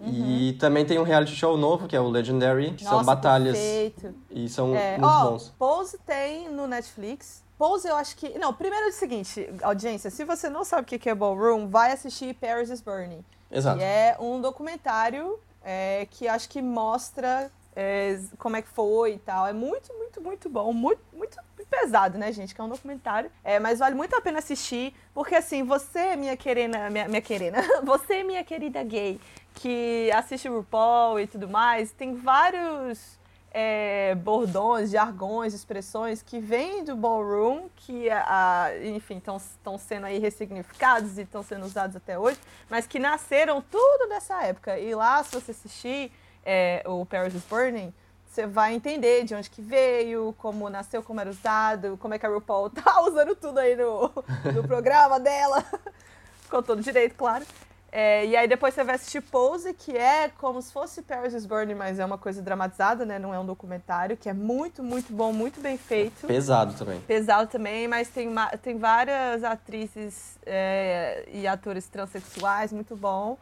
[0.00, 2.98] E também tem um reality show novo, que é o Legendary, que são Uhum.
[2.98, 4.14] Nossa, batalhas Perfeito.
[4.30, 5.54] e são É, muito ó, bons.
[5.58, 7.42] Pose tem no Netflix.
[7.58, 8.38] Pose eu acho que.
[8.38, 11.90] Não, primeiro é o seguinte, audiência, se você não sabe o que é Ballroom, vai
[11.92, 13.24] assistir Paris is Burning.
[13.50, 13.78] Exato.
[13.78, 19.18] Que é um documentário é, que acho que mostra é, como é que foi e
[19.18, 19.46] tal.
[19.46, 20.72] É muito, muito, muito bom.
[20.72, 21.36] Muito, muito
[21.68, 22.54] pesado, né, gente?
[22.54, 23.30] Que é um documentário.
[23.44, 27.58] É, mas vale muito a pena assistir, porque assim, você, minha querida, minha, minha querida,
[27.84, 29.20] você, minha querida gay,
[29.58, 33.18] que assiste RuPaul e tudo mais, tem vários
[33.50, 41.18] é, bordões, jargões, expressões que vêm do ballroom, que, a, enfim, estão sendo aí ressignificados
[41.18, 42.38] e estão sendo usados até hoje,
[42.70, 44.78] mas que nasceram tudo nessa época.
[44.78, 46.12] E lá, se você assistir
[46.44, 47.92] é, o Paris is Burning,
[48.26, 52.26] você vai entender de onde que veio, como nasceu, como era usado, como é que
[52.26, 54.12] a RuPaul tá usando tudo aí no,
[54.54, 55.64] no programa dela.
[56.48, 57.44] Com todo direito, claro.
[57.90, 61.46] É, e aí depois você vai assistir Pose, que é como se fosse Paris is
[61.46, 63.18] Burning, mas é uma coisa dramatizada, né?
[63.18, 66.26] Não é um documentário, que é muito, muito bom, muito bem feito.
[66.26, 67.00] Pesado também.
[67.00, 68.28] Pesado também, mas tem,
[68.62, 73.38] tem várias atrizes é, e atores transexuais, muito bom.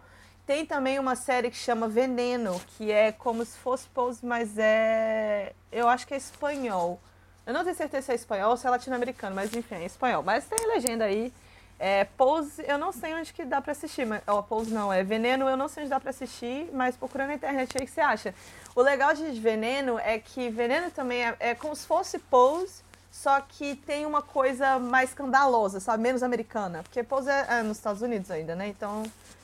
[0.47, 5.53] Tem também uma série que chama Veneno, que é como se fosse Pose, mas é.
[5.73, 7.01] Eu acho que é espanhol.
[7.45, 10.23] Eu não tenho certeza se é espanhol ou se é latino-americano, mas enfim, é espanhol.
[10.23, 11.33] Mas tem legenda aí.
[11.79, 15.05] É, Pose, eu não sei onde que dá pra assistir, mas, ó, Pose não, é
[15.05, 18.01] Veneno, eu não sei onde dá pra assistir, mas procurando na internet aí que você
[18.01, 18.35] acha.
[18.75, 23.41] O legal de Veneno é que Veneno também é, é como se fosse Pose, só
[23.41, 26.03] que tem uma coisa mais escandalosa, sabe?
[26.03, 26.83] Menos americana.
[26.83, 28.69] Porque Pose é, é nos Estados Unidos ainda, né?
[28.69, 29.03] Então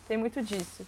[0.08, 0.86] tem muito disso.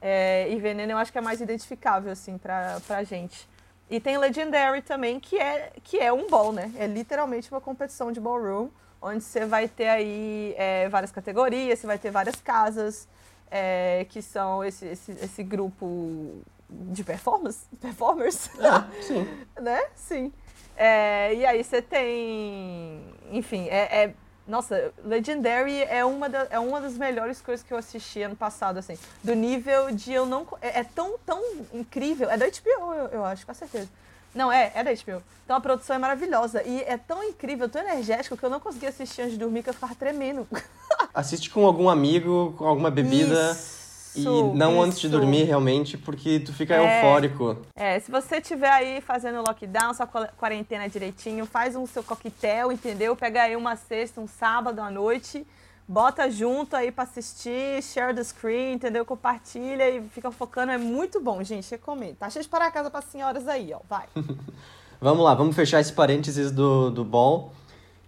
[0.00, 3.48] É, e Veneno eu acho que é mais identificável, assim, pra, pra gente.
[3.88, 6.72] E tem Legendary também, que é, que é um ball, né?
[6.76, 8.68] É literalmente uma competição de ballroom
[9.00, 13.08] onde você vai ter aí é, várias categorias, você vai ter várias casas,
[13.50, 18.50] é, que são esse, esse, esse grupo de performance, performers.
[18.60, 19.26] Ah, sim.
[19.60, 19.84] né?
[19.94, 20.32] Sim.
[20.76, 23.02] É, e aí você tem.
[23.30, 24.14] Enfim, é, é,
[24.46, 28.78] Nossa, Legendary é uma, da, é uma das melhores coisas que eu assisti ano passado,
[28.78, 28.98] assim.
[29.24, 30.46] Do nível de eu não.
[30.60, 32.28] É, é tão, tão incrível.
[32.28, 33.88] É da HBO, eu, eu acho, com certeza
[34.36, 35.22] não, é, é da HBO.
[35.44, 36.62] Então a produção é maravilhosa.
[36.62, 39.70] E é tão incrível, tão energético, que eu não conseguia assistir antes de dormir, que
[39.70, 40.46] eu ficava tremendo.
[41.12, 43.50] Assiste com algum amigo, com alguma bebida.
[43.52, 44.82] Isso, e não isso.
[44.82, 47.58] antes de dormir, realmente, porque tu fica é, eufórico.
[47.74, 53.14] É, se você estiver aí fazendo lockdown, sua quarentena direitinho, faz um seu coquetel, entendeu?
[53.16, 55.46] Pega aí uma sexta, um sábado à noite
[55.88, 59.04] bota junto aí para assistir, share the screen, entendeu?
[59.04, 62.16] Compartilha e fica focando, é muito bom, gente, recomendo.
[62.16, 64.06] Tá cheio de para casa para senhoras aí, ó, vai.
[65.00, 67.52] vamos lá, vamos fechar esse parênteses do, do ball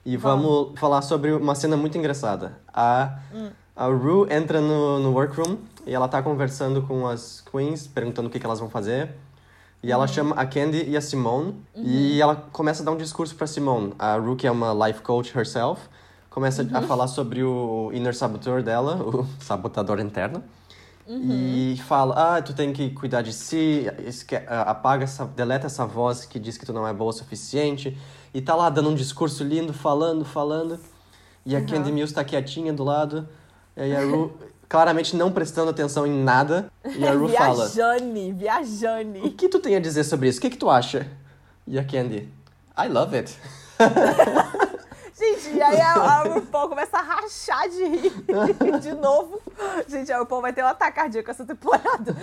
[0.05, 0.45] e vamos.
[0.45, 2.59] vamos falar sobre uma cena muito engraçada.
[2.73, 3.51] A, hum.
[3.77, 8.31] a Rue entra no, no workroom e ela tá conversando com as queens, perguntando o
[8.31, 9.15] que, que elas vão fazer.
[9.83, 10.09] E ela uhum.
[10.09, 11.55] chama a Candy e a Simone.
[11.75, 11.85] Uhum.
[11.85, 13.95] E ela começa a dar um discurso para Simone.
[13.99, 15.81] A Rue, que é uma life coach herself,
[16.31, 16.71] começa uhum.
[16.73, 20.43] a falar sobre o inner saboteur dela, o sabotador interno.
[21.07, 21.27] Uhum.
[21.31, 23.87] E fala, ah, tu tem que cuidar de si,
[24.47, 27.97] apaga, essa, deleta essa voz que diz que tu não é boa o suficiente.
[28.35, 30.79] E tá lá dando um discurso lindo, falando, falando.
[31.47, 31.67] E a uhum.
[31.67, 33.27] Candy Mills tá quietinha do lado.
[33.75, 34.33] E aí a Ru,
[34.69, 36.71] claramente não prestando atenção em nada.
[36.85, 37.69] E a Ru fala...
[37.69, 39.21] Viajane, viajane.
[39.21, 40.39] O que tu tem a dizer sobre isso?
[40.39, 41.07] O que, que tu acha?
[41.67, 42.29] E a Candy,
[42.77, 43.35] I love it.
[45.53, 48.13] E aí a, a RuPaul começa a rachar de rir
[48.81, 49.41] de novo.
[49.89, 52.17] Gente, a RuPaul vai ter um ataque cardíaco essa temporada.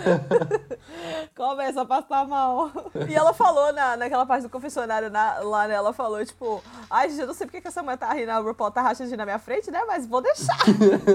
[1.34, 2.70] começa a passar mal.
[3.08, 5.74] E ela falou na, naquela parte do confessionário na, lá, né?
[5.74, 8.38] Ela falou, tipo, ai, gente, eu não sei porque que essa mulher tá rindo, a
[8.38, 9.82] RuPaul tá rachando na minha frente, né?
[9.86, 10.58] Mas vou deixar.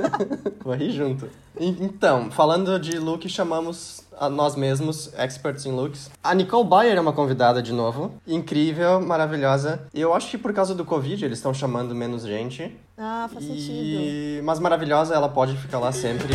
[0.64, 1.30] vou rir junto.
[1.58, 6.10] Então, falando de look, chamamos a nós mesmos, experts em looks.
[6.24, 8.14] A Nicole Bayer é uma convidada de novo.
[8.28, 9.88] Incrível, maravilhosa.
[9.94, 12.78] Eu acho que por causa do Covid eles estão chamando menos gente.
[12.98, 13.48] Ah, faz e...
[13.48, 14.44] sentido.
[14.44, 16.34] Mas maravilhosa, ela pode ficar lá sempre.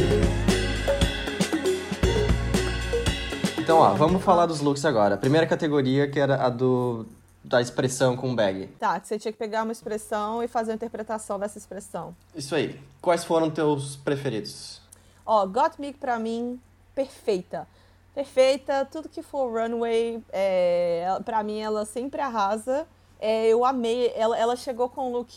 [3.58, 5.16] Então, ó, vamos falar dos looks agora.
[5.16, 7.04] A primeira categoria, que era a do
[7.46, 8.66] da expressão com bag.
[8.78, 12.14] Tá, que você tinha que pegar uma expressão e fazer a interpretação dessa expressão.
[12.34, 12.80] Isso aí.
[13.00, 14.80] Quais foram teus preferidos?
[15.24, 16.60] Ó, Got Me pra mim,
[16.96, 17.68] perfeita
[18.16, 22.86] perfeita, tudo que for runway, é, para mim ela sempre arrasa.
[23.20, 25.36] É, eu amei, ela, ela chegou com um look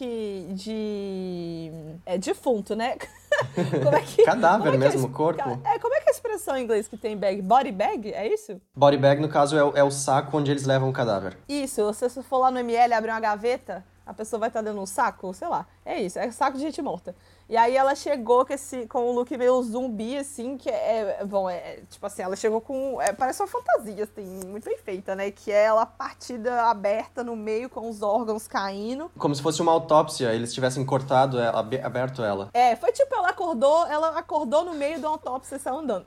[0.54, 1.72] de
[2.06, 2.98] é, defunto, né?
[3.84, 5.41] como é que, Cadáver é que mesmo, é, corpo.
[5.65, 7.41] É, como é que é a expressão em inglês que tem bag?
[7.41, 8.62] Body bag, é isso?
[8.76, 11.38] Body bag, no caso, é o, é o saco onde eles levam o cadáver.
[11.48, 14.82] Isso, se você for lá no ML abrir uma gaveta, a pessoa vai estar dando
[14.82, 15.65] um saco, sei lá.
[15.86, 17.15] É isso, é saco de gente morta.
[17.50, 21.18] E aí ela chegou com, esse, com o look meio zumbi, assim, que é.
[21.20, 23.02] é bom, é tipo assim, ela chegou com.
[23.02, 25.32] É, parece uma fantasia, assim, muito bem feita, né?
[25.32, 29.10] Que é ela partida aberta no meio com os órgãos caindo.
[29.18, 32.50] Como se fosse uma autópsia, eles tivessem cortado ela, aberto ela.
[32.54, 36.06] É, foi tipo, ela acordou, ela acordou no meio uma autópsia e saiu andando.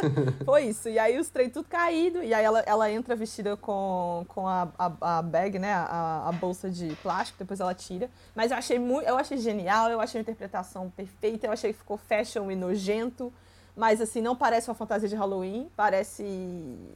[0.46, 0.88] foi isso.
[0.88, 2.22] E aí os trem tudo caído.
[2.22, 5.74] E aí ela, ela entra vestida com, com a, a, a bag, né?
[5.74, 8.08] A, a bolsa de plástico, depois ela tira.
[8.34, 9.06] Mas eu achei muito.
[9.06, 11.46] Eu achei genial, eu achei a interpretação perfeita.
[11.46, 13.32] Eu achei que ficou fashion e nojento.
[13.74, 15.70] Mas, assim, não parece uma fantasia de Halloween.
[15.74, 16.24] Parece.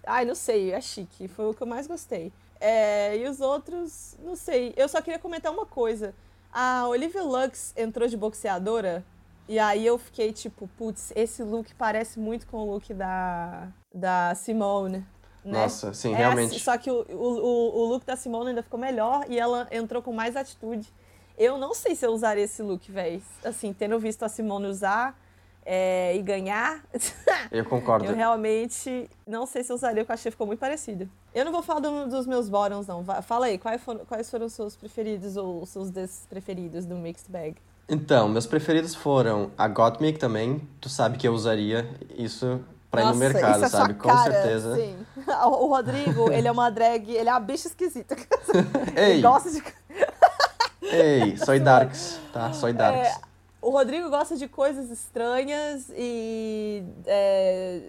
[0.04, 1.28] Ai, não sei, é chique.
[1.28, 2.32] Foi o que eu mais gostei.
[2.60, 4.72] É, e os outros, não sei.
[4.76, 6.14] Eu só queria comentar uma coisa.
[6.52, 9.04] A Olivia Lux entrou de boxeadora.
[9.48, 14.34] E aí eu fiquei tipo, putz, esse look parece muito com o look da, da
[14.34, 14.98] Simone.
[15.44, 15.60] Né?
[15.60, 16.58] Nossa, sim, é realmente.
[16.60, 20.12] Só que o, o, o look da Simone ainda ficou melhor e ela entrou com
[20.12, 20.92] mais atitude.
[21.42, 23.20] Eu não sei se eu usaria esse look, velho.
[23.44, 25.18] Assim, tendo visto a Simone usar,
[25.64, 26.80] é, e ganhar,
[27.50, 28.04] Eu concordo.
[28.06, 31.08] eu realmente não sei se eu usaria, porque eu achei que ficou muito parecido.
[31.34, 33.04] Eu não vou falar do- dos meus bottoms, não.
[33.22, 37.30] Fala aí, quais foram, quais foram os seus preferidos ou os seus despreferidos do Mixed
[37.30, 37.54] Bag?
[37.88, 40.60] Então, meus preferidos foram a Gottmik também.
[40.80, 43.94] Tu sabe que eu usaria isso pra ir no Nossa, mercado, é sabe?
[43.94, 44.76] Com cara, certeza.
[44.76, 44.96] Sim.
[45.44, 48.16] O Rodrigo, ele é uma drag, ele é uma bicha esquisita.
[48.96, 49.62] Ei, Ele gosta de...
[50.92, 52.52] ei, soy darks, tá?
[52.52, 53.08] Soy darks.
[53.08, 53.20] É,
[53.60, 57.80] o Rodrigo gosta de coisas estranhas e é,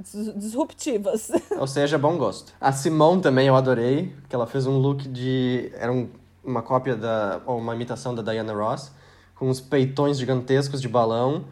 [0.00, 1.30] dis- disruptivas.
[1.58, 2.52] Ou seja, bom gosto.
[2.60, 5.70] A Simone também eu adorei, que ela fez um look de.
[5.74, 6.08] Era um-
[6.44, 7.42] uma cópia da.
[7.44, 8.90] ou uma imitação da Diana Ross,
[9.34, 11.44] com uns peitões gigantescos de balão.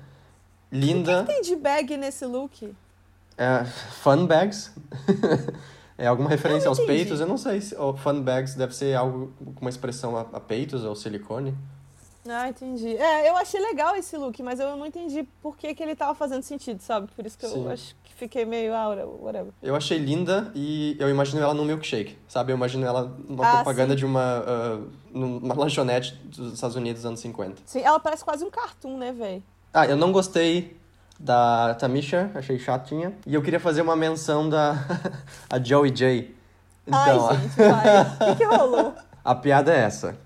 [0.73, 1.23] Linda.
[1.25, 2.75] Tem de bag nesse look?
[3.37, 4.73] É, fun bags.
[5.99, 6.99] é alguma referência aos entendi.
[6.99, 7.21] peitos?
[7.21, 10.41] Eu não sei se ou fun bags deve ser algo com uma expressão a, a
[10.41, 11.55] peitos ou silicone.
[12.29, 12.97] Ah, entendi.
[12.97, 16.15] É, eu achei legal esse look, mas eu não entendi por que, que ele tava
[16.15, 17.09] fazendo sentido, sabe?
[17.15, 17.65] Por isso que Sim.
[17.65, 18.89] eu acho que fiquei meio, ah,
[19.21, 19.53] whatever.
[19.63, 22.53] Eu achei linda e eu imagino ela num milkshake, sabe?
[22.53, 23.99] Eu imagino ela numa Ah, propaganda sim.
[23.99, 24.81] de uma, ah,
[25.13, 27.63] numa lanchonete dos Estados Unidos dos anos 50.
[27.65, 29.43] Sim, ela parece quase um cartoon, né, véi?
[29.73, 30.76] Ah, eu não gostei
[31.19, 33.13] da Tamisha, achei chatinha.
[33.27, 34.77] E eu queria fazer uma menção da
[35.51, 36.35] a Joey J.
[36.87, 38.03] Então, Ai, gente, vai.
[38.03, 38.95] O que, que rolou?
[39.25, 40.17] a piada é essa.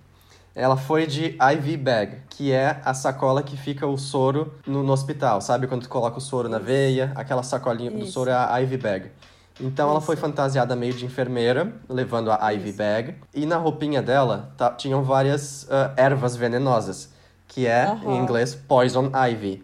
[0.54, 4.92] Ela foi de IV bag, que é a sacola que fica o soro no, no
[4.92, 5.66] hospital, sabe?
[5.68, 8.12] Quando tu coloca o soro na veia, aquela sacolinha do Isso.
[8.12, 9.10] soro é a IV bag.
[9.60, 10.22] Então ela foi Isso.
[10.22, 13.14] fantasiada meio de enfermeira, levando a IV bag.
[13.32, 17.10] E na roupinha dela tá- tinham várias ah, ervas venenosas,
[17.46, 18.16] que é, em Aham.
[18.16, 19.62] inglês, poison ivy.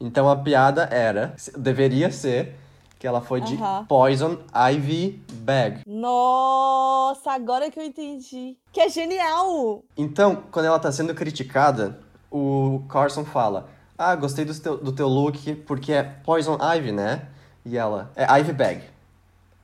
[0.00, 2.56] Então a piada era, deveria ser,
[2.98, 3.58] que ela foi de
[3.88, 4.38] poison
[4.72, 5.82] ivy bag.
[5.86, 8.56] Nossa, agora que eu entendi.
[8.72, 9.82] Que é genial!
[9.96, 11.98] Então, quando ela tá sendo criticada,
[12.30, 17.22] o Carson fala: Ah, gostei do teu, do teu look porque é Poison Ivy, né?
[17.64, 18.82] E ela: É Ivy Bag.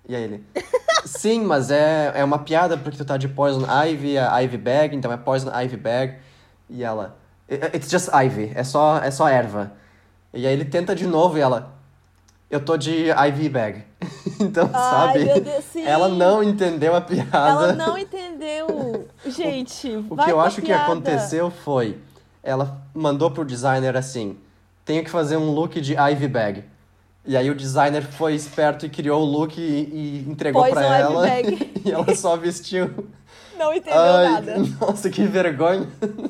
[0.08, 0.44] E aí ele:
[1.06, 4.94] Sim, mas é, é uma piada porque tu tá de Poison Ivy, é Ivy Bag,
[4.96, 6.16] então é Poison Ivy Bag.
[6.68, 7.16] E ela:
[7.48, 9.72] "I- It's just Ivy, é só, é só erva.
[10.36, 11.74] E aí ele tenta de novo e ela:
[12.50, 13.84] Eu tô de Ivy Bag.
[14.38, 15.40] então, Ai, sabe?
[15.40, 15.76] Deus.
[15.76, 17.30] Ela não entendeu a piada.
[17.32, 19.08] Ela não entendeu.
[19.26, 20.84] Gente, O vai que eu acho que piada.
[20.84, 21.98] aconteceu foi,
[22.42, 24.36] ela mandou pro designer assim,
[24.84, 26.64] tenho que fazer um look de Ivy Bag.
[27.24, 31.02] E aí o designer foi esperto e criou o look e, e entregou pra Ivy
[31.02, 31.26] ela.
[31.86, 33.08] E ela só vestiu.
[33.58, 34.56] Não entendeu Ai, nada.
[34.80, 35.86] nossa, que vergonha.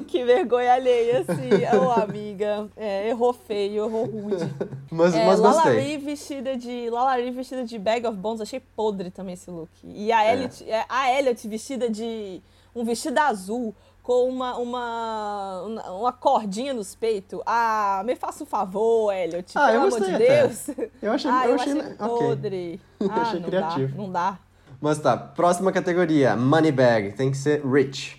[0.06, 1.76] Que vergonha alheia, assim.
[1.76, 2.68] Ô, amiga.
[2.76, 4.44] É, errou feio, errou rude.
[4.90, 5.80] Mas, É, mas Lala gostei.
[5.80, 9.70] Ree vestida de Lala Ree vestida de Bag of Bones, achei podre também esse look.
[9.84, 12.40] E a Elliot, é, a Elliot vestida de
[12.74, 17.40] um vestido azul com uma, uma, uma cordinha nos peitos.
[17.44, 20.46] Ah, me faça um favor, Elliot, Ah, pelo amor de até.
[20.46, 20.66] Deus.
[21.02, 22.80] Eu achei, ah, eu achei, achei podre.
[23.00, 23.88] Eu Ah, achei não criativo.
[23.96, 24.38] Dá, não dá.
[24.80, 28.18] Mas tá, próxima categoria, Money Bag, tem que ser rich.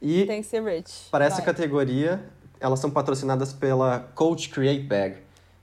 [0.00, 1.08] E Tem que ser rich.
[1.10, 1.44] Para essa Vai.
[1.46, 2.24] categoria,
[2.58, 5.16] elas são patrocinadas pela Coach Create Bag,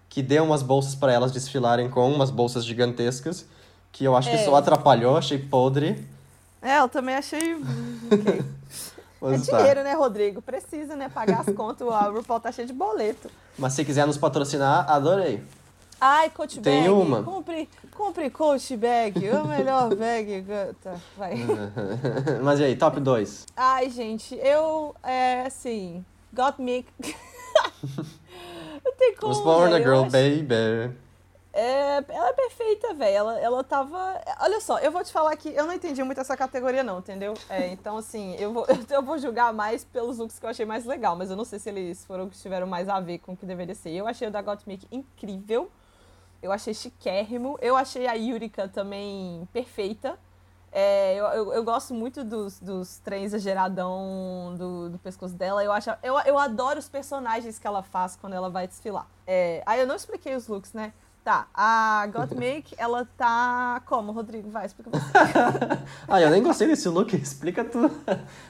[0.10, 3.46] que deu umas bolsas para elas desfilarem com umas bolsas gigantescas,
[3.92, 4.46] que eu acho que É.
[4.46, 6.08] só atrapalhou, achei podre.
[6.62, 7.56] É, eu também achei.
[8.12, 8.42] ok.
[9.20, 9.58] É Mas, tá.
[9.58, 10.44] dinheiro, né, Rodrigo?
[10.44, 11.10] Precisa, né?
[11.10, 11.88] Pagar as contas.
[11.88, 13.32] A RuPaul tá cheia de boleto.
[13.58, 15.42] Mas se quiser nos patrocinar, adorei.
[16.00, 16.90] Ai, Coach Tem Bag.
[16.90, 17.24] uma.
[17.24, 19.30] Compre, compre Coach Bag.
[19.32, 20.46] O melhor bag.
[20.82, 21.34] Tá, vai.
[22.44, 23.46] Mas e aí, top 2?
[23.56, 26.86] Ai, gente, eu, é, assim, got me...
[28.86, 30.96] Não tem como, Was born a girl, acho- baby.
[31.54, 33.16] É, ela é perfeita, velho.
[33.18, 34.22] Ela, ela tava.
[34.42, 37.34] Olha só, eu vou te falar que eu não entendi muito essa categoria, não, entendeu?
[37.50, 40.86] É, então, assim, eu vou, eu vou julgar mais pelos looks que eu achei mais
[40.86, 43.38] legal, mas eu não sei se eles foram que tiveram mais a ver com o
[43.38, 43.90] que deveria ser.
[43.90, 45.72] Eu achei o da Gottmik incrível.
[46.42, 47.58] Eu achei chiquérrimo.
[47.62, 50.18] Eu achei a Yurika também perfeita.
[50.72, 55.64] É, eu, eu, eu gosto muito dos, dos trens exageradão do, do pescoço dela.
[55.64, 59.08] Eu, acho, eu, eu adoro os personagens que ela faz quando ela vai desfilar.
[59.26, 60.94] É, aí eu não expliquei os looks, né?
[61.28, 64.50] Tá, a Gottmik, ela tá como, Rodrigo?
[64.50, 65.06] Vai, explica você.
[66.08, 67.92] Ah, eu nem gostei desse look, explica tu.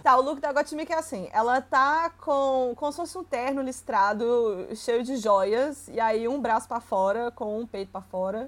[0.04, 3.64] Tá, o look da Gottmik é assim, ela tá com como se fosse um terno
[3.64, 8.48] listrado, cheio de joias, e aí um braço pra fora, com um peito pra fora,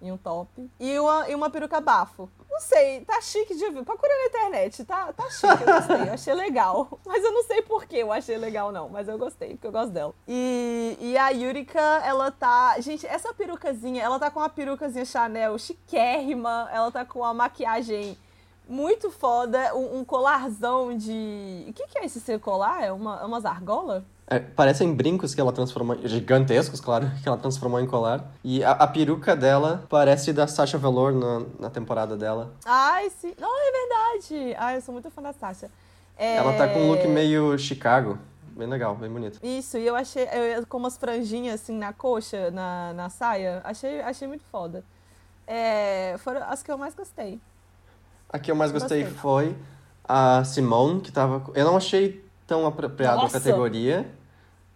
[0.00, 2.30] e um top, e uma, e uma peruca bafo.
[2.50, 6.12] Não sei, tá chique de ver, procura na internet, tá, tá chique, eu gostei, eu
[6.12, 6.98] achei legal.
[7.06, 9.72] Mas eu não sei por que eu achei legal não, mas eu gostei, porque eu
[9.72, 10.14] gosto dela.
[10.26, 15.58] E, e a Yurika, ela tá, gente, essa perucazinha, ela tá com uma perucazinha Chanel
[15.58, 18.16] chiquérrima, ela tá com a maquiagem
[18.68, 21.66] Muito foda, um, um colarzão de.
[21.68, 22.82] O que, que é esse seu colar?
[22.84, 24.02] É uma, umas argolas?
[24.30, 28.30] É, parecem brincos que ela transformou, gigantescos, claro, que ela transformou em colar.
[28.44, 32.52] E a, a peruca dela parece da Sasha Velour na, na temporada dela.
[32.64, 33.32] Ai, sim.
[33.40, 34.54] Não, é verdade.
[34.58, 35.70] Ai, eu sou muito fã da Sasha.
[36.16, 36.36] É...
[36.36, 38.18] Ela tá com um look meio Chicago.
[38.54, 39.38] Bem legal, bem bonito.
[39.42, 43.60] Isso, e eu achei eu, com umas franjinhas assim na coxa, na, na saia.
[43.64, 44.84] Achei, achei muito foda.
[45.46, 47.40] É, foram as que eu mais gostei.
[48.28, 49.18] A que eu mais gostei, gostei.
[49.20, 49.56] foi
[50.06, 51.42] a Simone, que tava.
[51.54, 54.10] Eu não achei tão apropriado a categoria,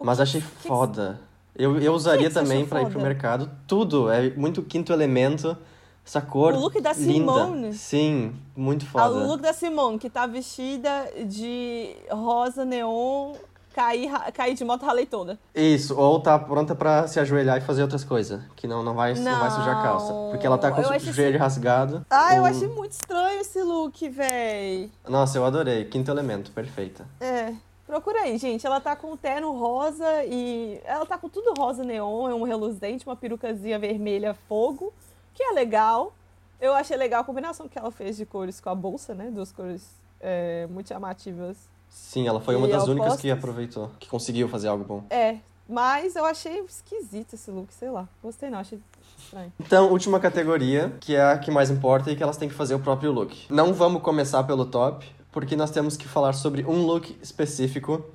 [0.03, 1.19] mas achei foda.
[1.55, 3.49] Eu, eu usaria que também para ir pro mercado.
[3.67, 5.57] Tudo, é muito quinto elemento.
[6.05, 6.53] Essa cor.
[6.53, 7.33] O look da linda.
[7.33, 7.73] Simone.
[7.73, 9.15] Sim, muito foda.
[9.15, 13.35] O look da Simone, que tá vestida de rosa neon
[13.73, 15.39] cair, cair de moto ralei toda.
[15.55, 19.13] Isso, ou tá pronta para se ajoelhar e fazer outras coisas, que não, não, vai,
[19.13, 19.23] não.
[19.23, 20.13] não vai sujar a calça.
[20.31, 22.05] Porque ela tá com o joelho rasgado.
[22.09, 24.91] Ah, eu achei muito estranho esse look, véi.
[25.07, 25.85] Nossa, eu adorei.
[25.85, 27.05] Quinto elemento, perfeita.
[27.21, 27.53] É.
[27.93, 28.65] Procura aí, gente.
[28.65, 30.81] Ela tá com um terno rosa e.
[30.83, 34.91] Ela tá com tudo rosa neon, é um reluzente, uma perucazinha vermelha fogo,
[35.31, 36.11] que é legal.
[36.59, 39.29] Eu achei legal a combinação que ela fez de cores com a bolsa, né?
[39.29, 39.87] Duas cores
[40.19, 41.55] é, muito chamativas
[41.87, 45.03] Sim, ela foi uma das únicas que aproveitou, que conseguiu fazer algo bom.
[45.11, 45.37] É,
[45.69, 48.09] mas eu achei esquisito esse look, sei lá.
[48.23, 48.79] Gostei não, achei
[49.19, 49.53] estranho.
[49.59, 52.73] Então, última categoria, que é a que mais importa e que elas têm que fazer
[52.73, 53.45] o próprio look.
[53.51, 58.05] Não vamos começar pelo top, porque nós temos que falar sobre um look específico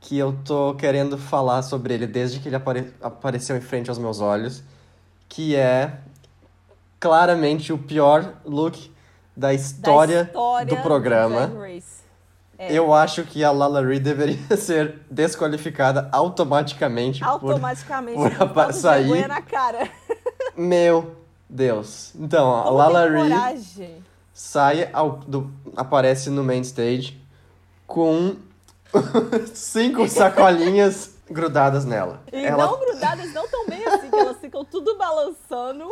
[0.00, 3.98] que eu tô querendo falar sobre ele desde que ele apare apareceu em frente aos
[3.98, 4.62] meus olhos,
[5.28, 5.98] que é
[6.98, 8.90] claramente o pior look
[9.36, 11.46] da história, da história do programa.
[11.46, 11.64] Do
[12.58, 12.74] é.
[12.74, 17.24] Eu acho que a Lala Ree deveria ser desqualificada automaticamente.
[17.24, 18.36] Automaticamente.
[18.36, 19.26] Por, por sair.
[19.26, 19.88] na cara.
[20.54, 21.16] Meu
[21.48, 22.12] Deus.
[22.16, 24.09] Então, a Lala Ree
[24.40, 27.20] sai, ao, do, aparece no main stage
[27.86, 28.36] com
[29.52, 32.22] cinco sacolinhas grudadas nela.
[32.32, 32.66] E Ela...
[32.66, 35.86] não grudadas, não tão bem assim, que elas ficam tudo balançando.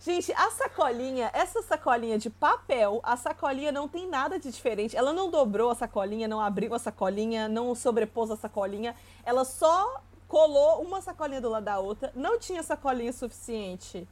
[0.00, 4.96] Gente, a sacolinha, essa sacolinha de papel, a sacolinha não tem nada de diferente.
[4.96, 8.94] Ela não dobrou a sacolinha, não abriu a sacolinha, não sobrepôs a sacolinha.
[9.24, 12.10] Ela só colou uma sacolinha do lado da outra.
[12.14, 14.06] Não tinha sacolinha suficiente.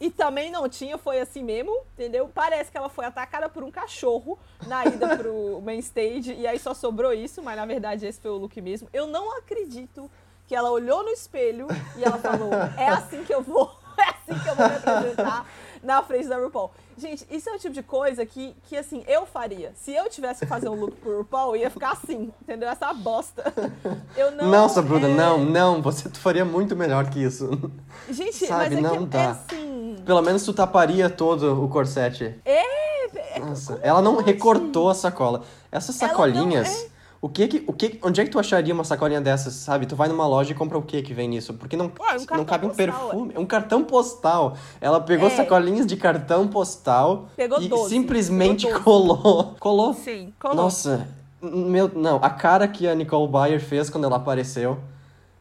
[0.00, 2.30] E também não tinha, foi assim mesmo, entendeu?
[2.32, 6.34] Parece que ela foi atacada por um cachorro na ida pro main stage.
[6.34, 8.88] E aí só sobrou isso, mas na verdade esse foi o look mesmo.
[8.92, 10.08] Eu não acredito
[10.46, 14.42] que ela olhou no espelho e ela falou: é assim que eu vou é assim
[14.42, 15.46] que eu vou me apresentar
[15.82, 16.70] na frente da RuPaul.
[16.96, 19.72] Gente, isso é o tipo de coisa que, que assim, eu faria.
[19.76, 22.68] Se eu tivesse que fazer um look pro RuPaul, ia ficar assim, entendeu?
[22.68, 23.52] Essa bosta.
[24.16, 24.46] Eu não.
[24.46, 25.14] Nossa, Bruna, é...
[25.14, 25.82] não, não.
[25.82, 27.48] Você faria muito melhor que isso.
[28.10, 29.22] Gente, Sabe, mas é não que, dá.
[29.22, 29.96] É assim...
[30.04, 32.34] Pelo menos tu taparia todo o corsete.
[32.44, 35.42] É, é Nossa, ela não recortou a sacola.
[35.70, 36.88] Essas sacolinhas.
[37.20, 39.86] O que que, o que, onde é que tu acharia uma sacolinha dessas, sabe?
[39.86, 41.52] Tu vai numa loja e compra o que que vem nisso?
[41.54, 43.32] Porque não, Ué, um não cabe um perfume.
[43.34, 44.56] É um cartão postal.
[44.80, 45.30] Ela pegou é.
[45.30, 47.88] sacolinhas de cartão postal pegou e 12.
[47.88, 49.56] simplesmente pegou colou.
[49.58, 49.94] Colou?
[49.94, 50.56] Sim, colou.
[50.56, 51.08] Nossa,
[51.42, 54.78] meu, não, a cara que a Nicole Bayer fez quando ela apareceu.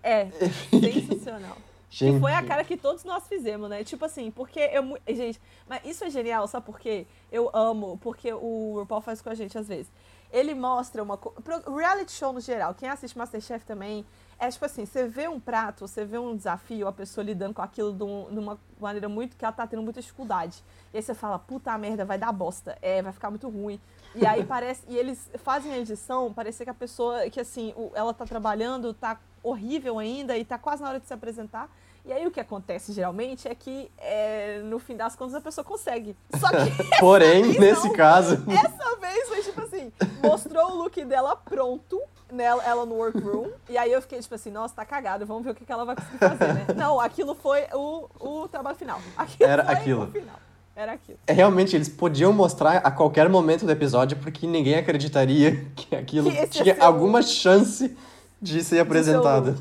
[0.01, 0.30] É,
[0.71, 1.57] sensacional.
[1.91, 2.15] Gente.
[2.15, 3.84] Que foi a cara que todos nós fizemos, né?
[3.84, 4.97] Tipo assim, porque eu.
[5.07, 7.05] Gente, mas isso é genial, sabe por quê?
[7.32, 9.91] Eu amo, porque o RuPaul faz com a gente às vezes
[10.32, 11.19] ele mostra uma.
[11.65, 14.05] Reality show no geral, quem assiste Masterchef também,
[14.39, 17.61] é tipo assim: você vê um prato, você vê um desafio, a pessoa lidando com
[17.61, 19.36] aquilo de, um, de uma maneira muito.
[19.36, 20.63] que ela tá tendo muita dificuldade.
[20.93, 23.80] E aí você fala: puta merda, vai dar bosta, é, vai ficar muito ruim.
[24.15, 24.84] E aí parece.
[24.88, 29.19] e eles fazem a edição, parecer que a pessoa, que assim, ela tá trabalhando, tá
[29.41, 31.69] horrível ainda e tá quase na hora de se apresentar.
[32.07, 35.65] E aí o que acontece geralmente é que é, no fim das contas a pessoa
[35.65, 36.15] consegue.
[36.39, 36.71] Só que.
[37.01, 38.41] Porém, nesse não, caso.
[38.49, 39.91] Essa vez foi tipo assim:
[40.23, 42.01] mostrou o look dela pronto,
[42.31, 43.49] nela, ela no workroom.
[43.67, 45.83] E aí eu fiquei tipo assim: nossa, tá cagado, vamos ver o que, que ela
[45.83, 46.67] vai conseguir fazer, né?
[46.77, 49.01] Não, aquilo foi o, o trabalho final.
[49.17, 50.07] Aquilo Era aquilo.
[50.07, 50.35] final.
[50.73, 51.17] Era aquilo.
[51.27, 56.31] É, realmente, eles podiam mostrar a qualquer momento do episódio, porque ninguém acreditaria que aquilo
[56.31, 57.97] que tinha alguma chance
[58.41, 59.55] de ser apresentada.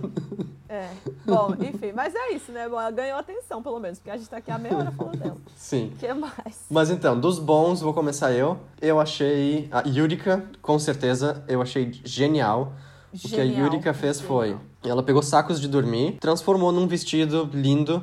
[0.69, 0.91] É.
[1.25, 2.69] Bom, enfim, mas é isso, né?
[2.69, 5.17] Bom, ela ganhou atenção, pelo menos, porque a gente tá aqui a meia hora falando
[5.17, 5.37] dela.
[5.57, 5.93] Sim.
[5.95, 6.65] O que mais?
[6.69, 8.59] Mas então, dos bons, vou começar eu.
[8.81, 9.69] Eu achei.
[9.71, 12.73] A Yurika, com certeza, eu achei genial.
[13.13, 13.23] genial.
[13.25, 14.37] O que a Yurika fez genial.
[14.37, 14.57] foi.
[14.85, 18.03] Ela pegou sacos de dormir, transformou num vestido lindo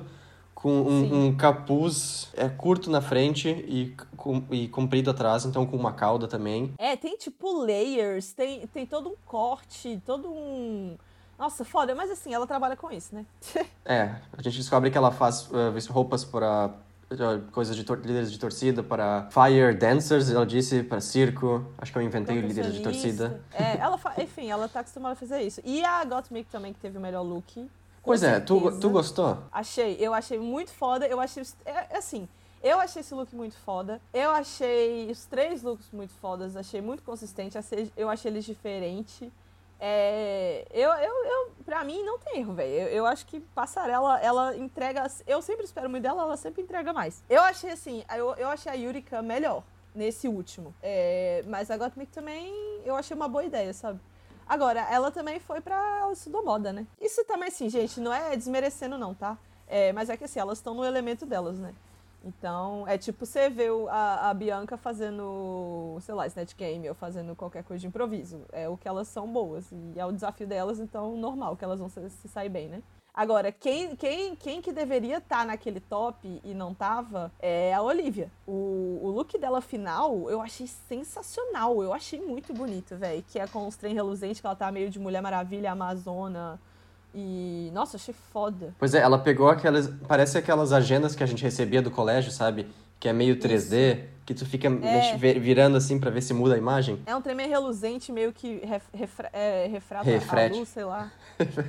[0.63, 5.75] com um, um, capuz é, curto na frente e, com, e comprido atrás, então com
[5.75, 6.73] uma cauda também.
[6.77, 10.95] É, tem tipo layers, tem, tem todo um corte, todo um.
[11.37, 13.25] Nossa, foda, mas assim, ela trabalha com isso, né?
[13.83, 16.73] é, a gente descobre que ela faz uh, roupas para
[17.51, 21.65] coisas de líderes de torcida para fire dancers, ela disse, para circo.
[21.77, 23.41] Acho que eu inventei o líder de torcida.
[23.51, 25.59] É, ela enfim, ela tá acostumada a fazer isso.
[25.65, 27.69] E a Gottmik também, que teve o melhor look.
[28.03, 29.37] Pois é, tu, tu gostou?
[29.51, 31.07] Achei, eu achei muito foda.
[31.07, 32.27] Eu achei, é, é, assim,
[32.61, 34.01] eu achei esse look muito foda.
[34.13, 36.57] Eu achei os três looks muito fodas.
[36.57, 37.57] Achei muito consistente.
[37.95, 39.31] Eu achei eles diferentes.
[39.79, 42.71] É, eu, eu, eu, pra mim, não tem erro, velho.
[42.71, 45.05] Eu, eu, acho que Passarela, ela entrega.
[45.25, 47.23] Eu sempre espero muito dela, ela sempre entrega mais.
[47.29, 49.63] Eu achei assim, eu, eu achei a Yurika melhor
[49.95, 50.73] nesse último.
[50.81, 52.53] É, mas a Gottmik também
[52.85, 53.99] eu achei uma boa ideia, sabe?
[54.47, 55.75] Agora, ela também foi pra.
[56.01, 56.85] Ela estudou moda, né?
[56.99, 59.37] Isso também, assim, gente, não é desmerecendo, não, tá?
[59.67, 61.73] É, mas é que assim, elas estão no elemento delas, né?
[62.23, 67.35] Então, é tipo você vê a, a Bianca fazendo, sei lá, Snatch Game ou fazendo
[67.35, 68.41] qualquer coisa de improviso.
[68.51, 69.69] É o que elas são boas.
[69.71, 72.81] E é o desafio delas, então normal que elas vão se, se sair bem, né?
[73.13, 77.81] Agora, quem, quem, quem que deveria estar tá naquele top e não tava é a
[77.81, 78.31] Olivia.
[78.47, 81.83] O, o look dela final eu achei sensacional.
[81.83, 83.23] Eu achei muito bonito, velho.
[83.31, 86.59] Que é com os trem reluzentes, que ela tá meio de Mulher Maravilha, Amazona.
[87.13, 88.73] E, nossa, achei foda.
[88.79, 89.87] Pois é, ela pegou aquelas.
[90.07, 92.67] Parece aquelas agendas que a gente recebia do colégio, sabe?
[92.99, 94.12] Que é meio 3D, Isso.
[94.25, 95.17] Que tu fica é.
[95.39, 96.99] virando assim para ver se muda a imagem.
[97.05, 100.55] É um trem meio reluzente, meio que ref, refra, é, refrata Refrete.
[100.55, 101.11] a luz, sei lá.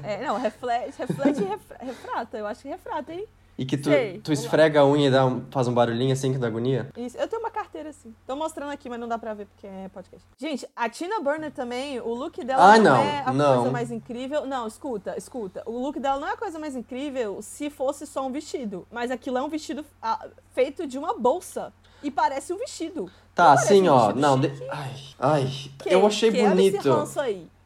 [0.03, 2.39] é, não, reflete, reflete e refrata.
[2.39, 3.27] Eu acho que refrata, hein?
[3.57, 6.33] E que tu, Sei, tu esfrega a unha e dá um, faz um barulhinho assim
[6.33, 6.89] que dá agonia?
[6.97, 7.17] Isso.
[7.17, 8.13] Eu tenho uma carteira assim.
[8.27, 10.27] Tô mostrando aqui, mas não dá pra ver porque é podcast.
[10.37, 13.55] Gente, a Tina Burner também, o look dela ah, não, não, é a não.
[13.57, 14.45] coisa mais incrível.
[14.45, 15.63] Não, escuta, escuta.
[15.67, 18.89] O look dela não é a coisa mais incrível se fosse só um vestido.
[18.91, 21.73] Mas aquilo é um vestido ah, feito de uma bolsa.
[22.03, 23.11] E parece um vestido.
[23.35, 24.13] Tá, assim, um ó.
[24.13, 24.53] Não, de...
[24.71, 25.53] ai, ai.
[25.79, 26.89] Que, eu achei bonito.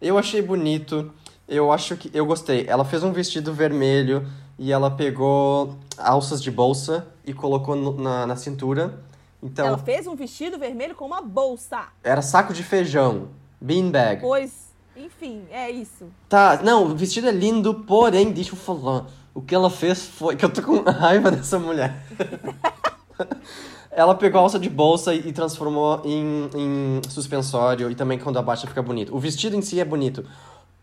[0.00, 1.12] Eu achei bonito.
[1.46, 2.10] Eu acho que.
[2.14, 2.64] Eu gostei.
[2.66, 4.26] Ela fez um vestido vermelho
[4.58, 9.02] e ela pegou alças de bolsa e colocou no, na, na cintura.
[9.42, 11.86] Então, ela fez um vestido vermelho com uma bolsa.
[12.02, 13.28] Era saco de feijão.
[13.60, 14.20] Beanbag.
[14.20, 16.06] Pois, enfim, é isso.
[16.28, 19.06] Tá, não, o vestido é lindo, porém, deixa eu falar.
[19.32, 20.34] O que ela fez foi.
[20.34, 21.94] Que eu tô com raiva dessa mulher.
[23.98, 28.64] ela pegou a alça de bolsa e transformou em, em suspensório e também quando abaixa
[28.64, 29.12] fica bonito.
[29.12, 30.24] O vestido em si é bonito.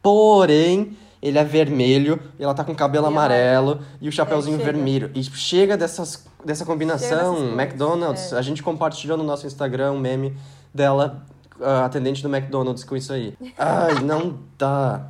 [0.01, 3.79] Porém, ele é vermelho, e ela tá com cabelo e amarelo ela...
[4.01, 5.11] e o chapéuzinho é, vermelho.
[5.15, 8.37] E chega dessas, dessa combinação, McDonald's, é.
[8.37, 10.35] a gente compartilhou no nosso Instagram um meme
[10.73, 11.25] dela,
[11.57, 13.33] uh, atendente do McDonald's, com isso aí.
[13.57, 15.07] Ai, não dá.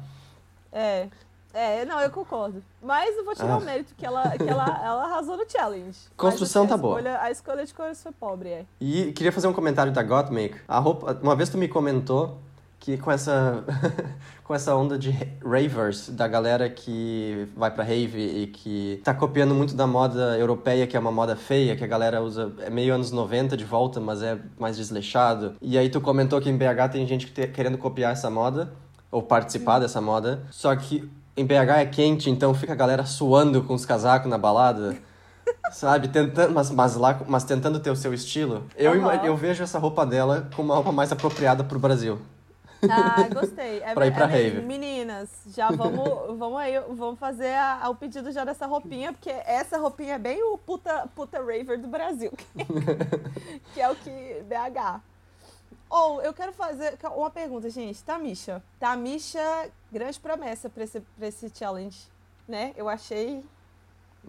[0.71, 1.07] É.
[1.55, 2.61] É, não, eu concordo.
[2.83, 3.57] Mas eu vou tirar ah.
[3.57, 5.97] o mérito que ela, que ela, ela arrasou no challenge.
[6.17, 6.99] Construção tá boa.
[6.99, 8.65] Escolha, a escolha de cores foi pobre, é.
[8.81, 10.59] E queria fazer um comentário da Gottmik.
[10.67, 12.37] A roupa, uma vez tu me comentou
[12.77, 13.63] que com essa
[14.43, 15.09] com essa onda de
[15.43, 20.85] ravers, da galera que vai pra rave e que tá copiando muito da moda europeia,
[20.85, 23.99] que é uma moda feia, que a galera usa, é meio anos 90 de volta,
[23.99, 25.55] mas é mais desleixado.
[25.61, 28.71] E aí tu comentou que em BH tem gente que querendo copiar essa moda,
[29.09, 33.63] ou participar dessa moda, só que em BH é quente, então fica a galera suando
[33.63, 34.95] com os casacos na balada.
[35.71, 38.63] Sabe, tentando, mas, mas, lá, mas tentando ter o seu estilo.
[38.75, 39.11] Eu, uhum.
[39.23, 42.19] eu vejo essa roupa dela como uma roupa mais apropriada pro Brasil.
[42.89, 43.81] Ah, gostei.
[43.81, 44.61] É, pra ir pra é, rave.
[44.61, 46.07] Meninas, já vamos,
[46.37, 50.19] vamos aí, vamos fazer a, a, o pedido já dessa roupinha, porque essa roupinha é
[50.19, 52.31] bem o puta, puta raver do Brasil.
[53.73, 55.01] que é o que BH.
[55.89, 58.03] Ou, oh, eu quero fazer uma pergunta, gente.
[58.03, 58.61] Tamisha.
[58.79, 61.99] Tamisha, grande promessa pra esse, pra esse challenge,
[62.47, 62.73] né?
[62.75, 63.43] Eu achei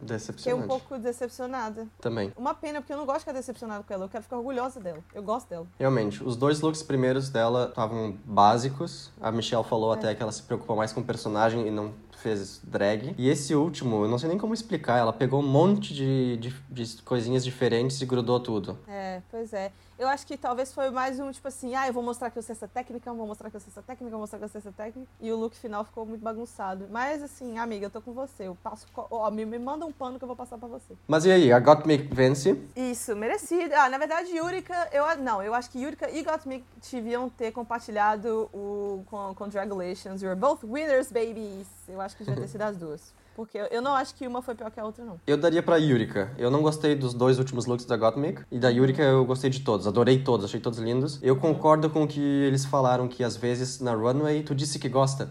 [0.02, 0.42] Decepcionante.
[0.42, 1.86] Fiquei um pouco decepcionada.
[2.00, 2.32] Também.
[2.36, 4.04] Uma pena, porque eu não gosto de ficar decepcionada com ela.
[4.04, 4.98] Eu quero ficar orgulhosa dela.
[5.14, 5.66] Eu gosto dela.
[5.78, 6.22] Realmente.
[6.22, 9.10] Os dois looks primeiros dela estavam básicos.
[9.20, 9.96] A Michelle falou é.
[9.96, 13.14] até que ela se preocupou mais com o personagem e não fez drag.
[13.16, 14.98] E esse último, eu não sei nem como explicar.
[14.98, 18.78] Ela pegou um monte de, de, de coisinhas diferentes e grudou tudo.
[18.88, 19.72] É, pois é.
[19.98, 22.42] Eu acho que talvez foi mais um, tipo assim, ah, eu vou mostrar que eu
[22.42, 24.44] sei essa técnica, eu vou mostrar que eu sei essa técnica, eu vou mostrar que
[24.44, 25.10] eu sei essa técnica.
[25.20, 26.86] E o look final ficou muito bagunçado.
[26.90, 28.46] Mas assim, amiga, eu tô com você.
[28.46, 28.86] Eu passo.
[28.94, 30.94] Ó, me, me manda um pano que eu vou passar pra você.
[31.08, 32.60] Mas e aí, a Gottmik vence?
[32.76, 33.74] Isso, merecido.
[33.74, 38.50] Ah, na verdade, Yurika, eu não, eu acho que Yurika e Gottmik deviam ter compartilhado
[38.52, 40.20] o com, Congratulations.
[40.20, 41.66] You're both winners, babies.
[41.88, 43.14] Eu acho que devia ter sido as duas.
[43.36, 45.20] Porque eu não acho que uma foi pior que a outra, não.
[45.26, 46.32] Eu daria pra Yurika.
[46.38, 48.42] Eu não gostei dos dois últimos looks da Gottmik.
[48.50, 49.86] E da Yurika eu gostei de todos.
[49.86, 51.18] Adorei todos, achei todos lindos.
[51.22, 54.88] Eu concordo com o que eles falaram que às vezes na runway tu disse que
[54.88, 55.28] gosta.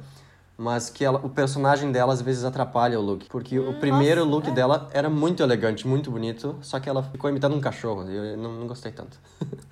[0.56, 3.26] mas que ela, o personagem dela às vezes atrapalha o look.
[3.28, 4.52] Porque o primeiro nossa, look é.
[4.52, 8.08] dela era muito elegante, muito bonito, só que ela ficou imitando um cachorro.
[8.08, 9.20] e Eu não, não gostei tanto.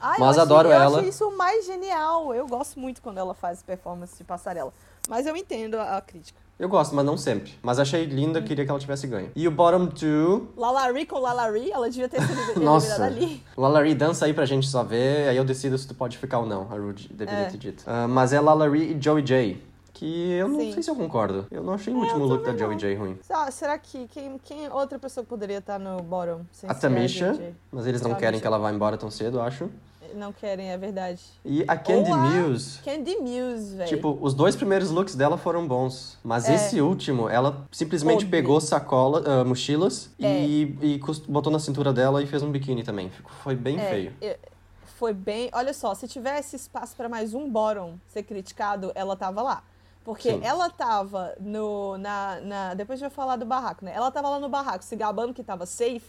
[0.01, 0.95] Ai, Mas eu adoro achei, ela.
[0.95, 2.33] Eu achei isso o mais genial.
[2.33, 4.73] Eu gosto muito quando ela faz performance de passarela.
[5.07, 6.42] Mas eu entendo a, a crítica.
[6.59, 7.53] Eu gosto, mas não sempre.
[7.61, 8.43] Mas achei linda, Hum.
[8.43, 9.31] queria que ela tivesse ganho.
[9.35, 10.47] E o bottom two.
[10.55, 13.03] Lalari com Lalari, ela devia ter sido eliminada Nossa.
[13.03, 13.43] ali.
[13.57, 16.45] Lalari, dança aí pra gente só ver, aí eu decido se tu pode ficar ou
[16.45, 16.67] não.
[16.71, 17.49] A Rude deveria É.
[17.49, 17.83] ter dito.
[17.87, 19.57] Ah, mas é Lalari e Joey J.
[19.93, 20.69] Que eu não Sim.
[20.69, 21.45] É, sei se eu concordo.
[21.51, 22.77] Eu não achei o último eu look da Joey.
[22.77, 23.17] J ruim.
[23.29, 26.41] Ah, será que quem, quem outra pessoa poderia estar no bottom?
[26.67, 29.69] A Tamisha, mas eles não querem que ela vá embora tão cedo, eu acho.
[30.15, 31.19] Não querem, é verdade.
[31.43, 32.79] E a Candy Ou a Muse.
[32.83, 33.89] Candy Muse, velho.
[33.89, 36.17] Tipo, os dois primeiros looks dela foram bons.
[36.23, 36.55] Mas É.
[36.55, 38.29] esse último, ela simplesmente Podre.
[38.31, 40.45] pegou sacola, ah, mochilas É.
[40.45, 43.11] e, e botou na cintura dela e fez um biquíni também.
[43.43, 44.13] Foi bem É, feio.
[44.21, 44.35] eu-
[44.97, 45.49] foi bem.
[45.53, 49.63] Olha só, se tivesse espaço pra mais um bottom ser criticado, ela tava lá.
[50.05, 50.41] Porque Sim.
[50.43, 51.97] ela tava no.
[51.97, 53.93] Na, na, depois a gente vai falar do barraco, né?
[53.95, 56.03] Ela tava lá no barraco se gabando que tava safe.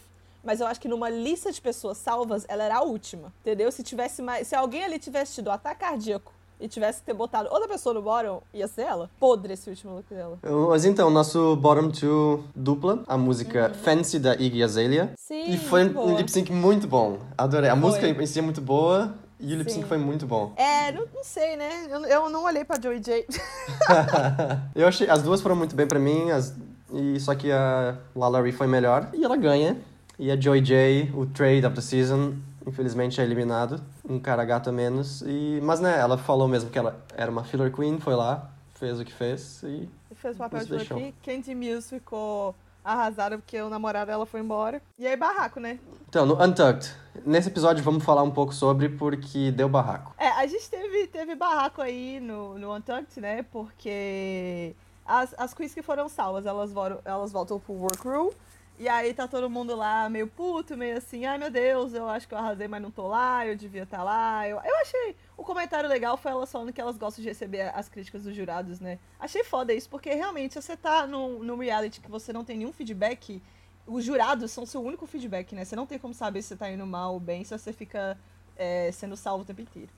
[0.45, 3.33] Mas eu acho que numa lista de pessoas salvas, ela era a última.
[3.41, 3.71] Entendeu?
[3.71, 4.47] Se tivesse mais.
[4.47, 8.01] Se alguém ali tivesse tido ataque cardíaco e tivesse que ter botado outra pessoa no
[8.01, 9.09] bottom, ia ser ela.
[9.19, 10.37] Podre esse último look dela.
[10.69, 15.03] Mas então, nosso bottom two dupla, a música Fancy da Iggy Azalea.
[15.03, 15.09] Uhum.
[15.17, 15.51] Sim.
[15.51, 17.19] E foi um lip sync muito bom.
[17.37, 17.69] Adorei.
[17.69, 17.81] A Foi.
[17.81, 20.53] música em si é muito boa e o lip sync foi muito bom.
[20.55, 21.87] É, não, não sei, né?
[21.89, 23.25] Eu, eu não olhei pra Joey J.
[24.75, 26.53] Eu achei, as duas foram muito bem pra mim, as,
[26.93, 29.09] e só que a Lalaurie foi melhor.
[29.13, 29.77] E ela ganha.
[30.17, 32.35] E a Joy J, o trade of the season,
[32.65, 33.81] infelizmente é eliminado.
[34.07, 35.21] Um cara gato a menos.
[35.21, 38.99] E, mas né, ela falou mesmo que ela era uma filler queen, foi lá, fez
[38.99, 40.97] o que fez e fez o papel de deixou.
[40.97, 41.13] aqui.
[41.23, 44.81] Candy Mills ficou arrasada porque o namorado dela foi embora.
[44.97, 45.79] E aí, barraco, né?
[46.07, 46.93] Então, no Untucked,
[47.25, 50.13] nesse episódio vamos falar um pouco sobre porque deu barraco.
[50.17, 53.43] É, a gente teve, teve barraco aí no, no Untucked, né?
[53.43, 56.71] Porque as, as queens que foram salvas, elas,
[57.03, 58.29] elas voltam pro workroom.
[58.77, 62.27] E aí tá todo mundo lá meio puto, meio assim, ai meu Deus, eu acho
[62.27, 64.45] que eu arrasei, mas não tô lá, eu devia estar lá.
[64.47, 65.15] Eu, eu achei.
[65.37, 68.81] O comentário legal foi elas falando que elas gostam de receber as críticas dos jurados,
[68.81, 68.99] né?
[69.17, 72.57] Achei foda isso, porque realmente, se você tá num, num reality que você não tem
[72.57, 73.41] nenhum feedback,
[73.87, 75.63] os jurados são seu único feedback, né?
[75.63, 78.17] Você não tem como saber se você tá indo mal ou bem se você fica
[78.57, 79.91] é, sendo salvo o tempo inteiro.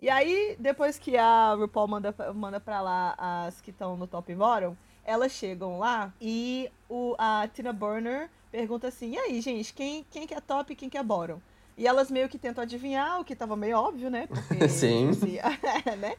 [0.00, 4.34] E aí, depois que a RuPaul manda, manda pra lá as que estão no top
[4.34, 10.04] bottom, elas chegam lá e o, a Tina Burner pergunta assim: e aí, gente, quem,
[10.10, 11.40] quem que é top e quem que é bottom?
[11.76, 14.26] E elas meio que tentam adivinhar, o que tava meio óbvio, né?
[14.26, 15.08] Porque, Sim.
[15.08, 15.38] assim,
[15.98, 16.16] né?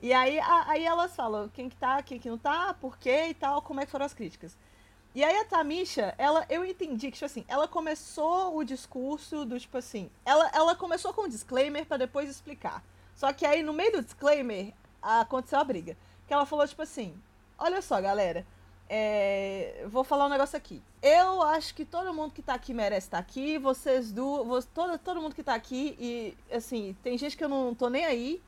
[0.00, 3.28] E aí, a- aí elas falam quem que tá, quem que não tá, por quê
[3.30, 4.56] e tal, como é que foram as críticas.
[5.14, 9.58] E aí a Tamisha, ela, eu entendi que, tipo assim, ela começou o discurso do,
[9.58, 12.82] tipo assim, ela, ela começou com um disclaimer pra depois explicar.
[13.14, 15.96] Só que aí, no meio do disclaimer, aconteceu a briga.
[16.26, 17.14] Que ela falou, tipo assim,
[17.58, 18.46] olha só, galera,
[18.88, 20.82] é, vou falar um negócio aqui.
[21.02, 25.20] Eu acho que todo mundo que tá aqui merece estar aqui, vocês duas, todo, todo
[25.20, 28.42] mundo que tá aqui, e, assim, tem gente que eu não tô nem aí,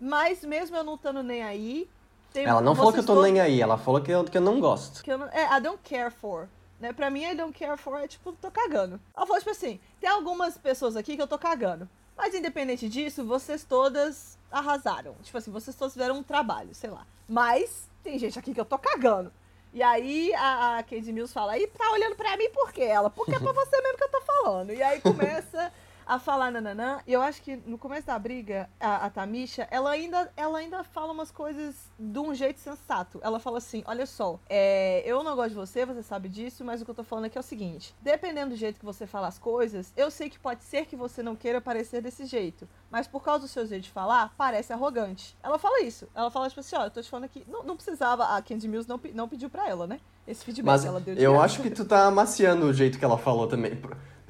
[0.00, 1.88] mas mesmo eu não estando nem aí...
[2.32, 4.42] tem- Ela não falou que eu tô nem aí, ela falou que eu, que eu
[4.42, 5.02] não gosto.
[5.02, 6.48] que eu não, é, I don't care for.
[6.78, 6.94] Né?
[6.94, 8.98] Pra mim, I don't care for é tipo, tô cagando.
[9.14, 11.86] Ela falou, tipo assim, tem algumas pessoas aqui que eu tô cagando.
[12.16, 15.14] Mas independente disso, vocês todas arrasaram.
[15.22, 17.06] Tipo assim, vocês todas fizeram um trabalho, sei lá.
[17.28, 19.32] Mas tem gente aqui que eu tô cagando.
[19.72, 22.82] E aí a, a Candy Mills fala, e tá olhando pra mim por quê?
[22.82, 24.72] Ela, porque é pra você mesmo que eu tô falando.
[24.72, 25.72] E aí começa
[26.10, 26.98] a falar nananã.
[27.06, 30.82] E eu acho que no começo da briga, a, a Tamisha, ela ainda, ela ainda
[30.82, 33.20] fala umas coisas de um jeito sensato.
[33.22, 36.82] Ela fala assim: olha só, é, eu não gosto de você, você sabe disso, mas
[36.82, 39.28] o que eu tô falando aqui é o seguinte: dependendo do jeito que você fala
[39.28, 42.68] as coisas, eu sei que pode ser que você não queira parecer desse jeito.
[42.90, 45.38] Mas por causa do seu jeito de falar, parece arrogante.
[45.40, 46.08] Ela fala isso.
[46.12, 47.44] Ela fala, tipo assim, ó, eu tô te falando aqui.
[47.46, 50.00] Não, não precisava, a Candy Mills não, não pediu pra ela, né?
[50.26, 51.44] Esse feedback Mas ela deu de eu graça.
[51.44, 53.80] acho que tu tá amaciando o jeito que ela falou também.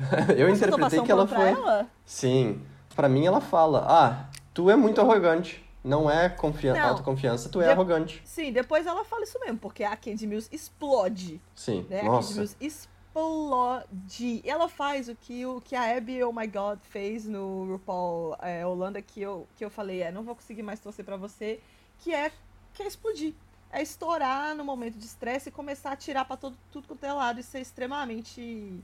[0.37, 1.49] Eu tô interpretei que ela foi.
[1.49, 1.87] ela?
[2.05, 2.63] Sim.
[2.95, 5.65] Pra mim ela fala: Ah, tu é muito arrogante.
[5.83, 6.75] Não é confian...
[6.75, 6.91] Não.
[6.91, 8.21] autoconfiança, tu é De- arrogante.
[8.25, 11.41] Sim, depois ela fala isso mesmo, porque a Candy Mills explode.
[11.55, 11.87] Sim.
[11.89, 11.97] né?
[11.97, 12.35] A Candy Nossa.
[12.35, 14.43] Mills explode.
[14.45, 18.65] Ela faz o que, o que a Abby, oh my god, fez no RuPaul é,
[18.67, 21.61] Holanda, que eu, que eu falei, é, não vou conseguir mais torcer pra você,
[21.99, 22.31] que é,
[22.75, 23.35] que é explodir.
[23.73, 27.13] É estourar no momento de estresse e começar a tirar pra todo, tudo quanto é
[27.13, 28.79] lado e ser extremamente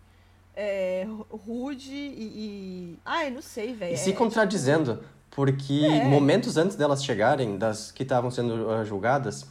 [0.56, 2.98] é, rude e, e...
[3.04, 3.94] Ai, não sei, velho.
[3.94, 5.00] E se É, contradizendo,
[5.30, 6.04] porque É.
[6.04, 9.46] momentos antes delas chegarem, das que estavam sendo ah, julgadas,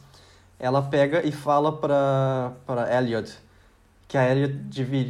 [0.58, 3.32] ela pega e fala pra, pra Elliot
[4.08, 4.52] que a Elliot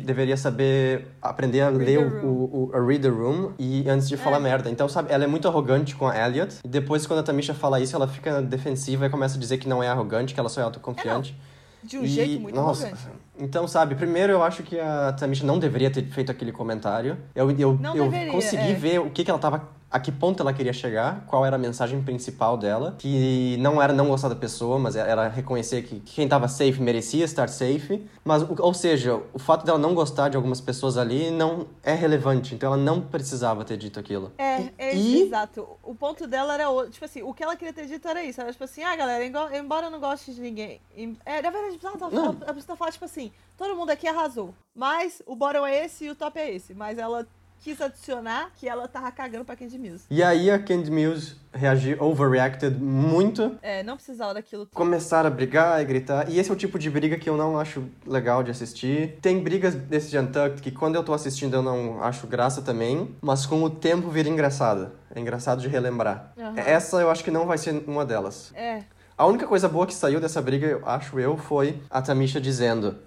[0.04, 4.38] deveria saber aprender a ler o, o, o a reader room e antes de falar
[4.38, 4.40] É.
[4.40, 4.70] merda.
[4.70, 6.56] Então, sabe, ela é muito arrogante com a Elliot.
[6.64, 9.68] E depois, quando a Tamisha fala isso, ela fica defensiva e começa a dizer que
[9.68, 11.36] não é arrogante, que ela só é autoconfiante.
[11.82, 13.08] De um E, jeito muito nossa, arrogante.
[13.38, 17.18] Então, sabe, primeiro eu acho que a Tamisha não deveria ter feito aquele comentário.
[17.34, 18.74] Eu, eu, Não eu deveria, consegui é.
[18.74, 19.68] ver o que, que ela tava.
[19.88, 23.92] A que ponto ela queria chegar, qual era a mensagem principal dela, que não era
[23.92, 28.04] não gostar da pessoa, mas era reconhecer que quem tava safe merecia estar safe.
[28.24, 32.52] Mas, ou seja, o fato dela não gostar de algumas pessoas ali não é relevante,
[32.54, 34.32] então ela não precisava ter dito aquilo.
[34.36, 35.66] É, é E- exato.
[35.84, 36.66] O ponto dela era.
[36.90, 38.40] Tipo assim, o que ela queria ter dito era isso.
[38.40, 39.24] Era tipo assim, ah, galera,
[39.56, 40.80] embora eu não goste de ninguém.
[41.24, 42.24] É, na verdade, ela tá- Não.
[42.40, 44.52] ela precisa falar, tipo assim, todo mundo aqui arrasou.
[44.74, 46.74] Mas o bottom é esse e o top é esse.
[46.74, 47.24] Mas ela
[47.60, 50.04] quis adicionar que ela tava cagando pra Candy Mills.
[50.10, 54.74] E aí a Candy Mills reagiu, overreacted muito, É, não precisava daquilo tudo.
[54.74, 56.28] começaram a brigar e gritar.
[56.30, 59.18] E esse é o tipo de briga que eu não acho legal de assistir.
[59.20, 63.14] Tem brigas desse de Untucked que quando eu tô assistindo eu não acho graça também,
[63.20, 64.92] mas com o tempo vira engraçada.
[65.14, 66.32] É engraçado de relembrar.
[66.38, 66.54] Aham.
[66.58, 68.52] Essa eu acho que não vai ser uma delas.
[68.54, 68.82] É.
[69.18, 72.98] A única coisa boa que saiu dessa briga, eu acho eu, foi a Tamisha dizendo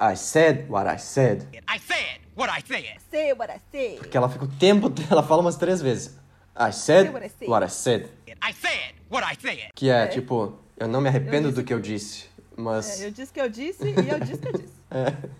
[0.00, 1.42] I said what I said.
[1.52, 2.84] I said what I said.
[3.10, 3.98] Sei what I say.
[4.08, 6.16] Que ela fica o tempo, ela fala umas três vezes.
[6.56, 7.48] I said what I said.
[7.48, 8.10] what I said.
[8.42, 9.70] I said what I said.
[9.74, 12.26] Que é, tipo, eu não me arrependo do que eu disse,
[12.56, 13.00] mas...
[13.00, 14.78] É, eu disse que eu disse e eu disse que eu disse.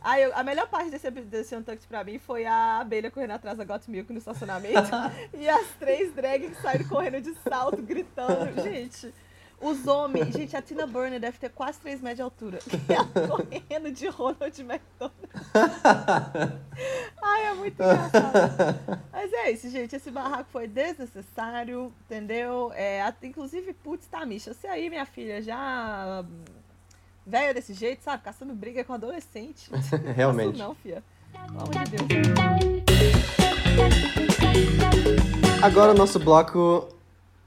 [0.01, 3.57] Aí, eu- a melhor parte desse, desse Untucked pra mim foi a abelha correndo atrás
[3.59, 4.91] da Got Milk no estacionamento
[5.35, 8.63] e as três drags que saíram correndo de salto, gritando.
[8.63, 9.13] Gente,
[9.61, 10.35] os homens...
[10.35, 12.59] Gente, a Tina Burner deve ter quase 3 metros de altura.
[12.89, 15.29] E ela correndo de Ronald McDonald.
[17.23, 19.03] Ai, é muito engraçado.
[19.13, 19.95] Mas é isso, gente.
[19.95, 22.73] Esse barraco foi desnecessário, entendeu?
[22.75, 26.45] É, inclusive, putz, tá, Misha, você aí, minha filha, já hum,
[27.27, 28.23] velha desse jeito, sabe?
[28.23, 29.71] Caçando briga com adolescente.
[30.15, 30.55] Realmente.
[30.55, 31.03] Isso não, fia.
[31.33, 32.09] Pelo amor de Deus.
[35.63, 36.89] Agora o nosso bloco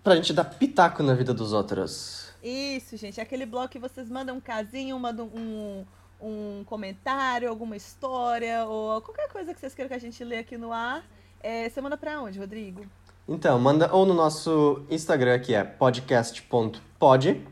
[0.03, 2.31] pra gente dar pitaco na vida dos outros.
[2.43, 3.19] Isso, gente.
[3.19, 5.85] É aquele bloco que vocês mandam um casinho, mandam um,
[6.19, 10.57] um comentário, alguma história, ou qualquer coisa que vocês queiram que a gente lê aqui
[10.57, 11.03] no ar.
[11.39, 12.85] É, você manda pra onde, Rodrigo?
[13.27, 17.45] Então, manda ou no nosso Instagram, que é podcast.pod.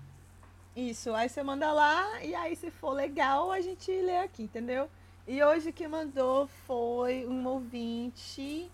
[0.76, 4.90] Isso, aí você manda lá e aí se for legal a gente lê aqui, entendeu?
[5.26, 8.70] E hoje quem mandou foi um ouvinte.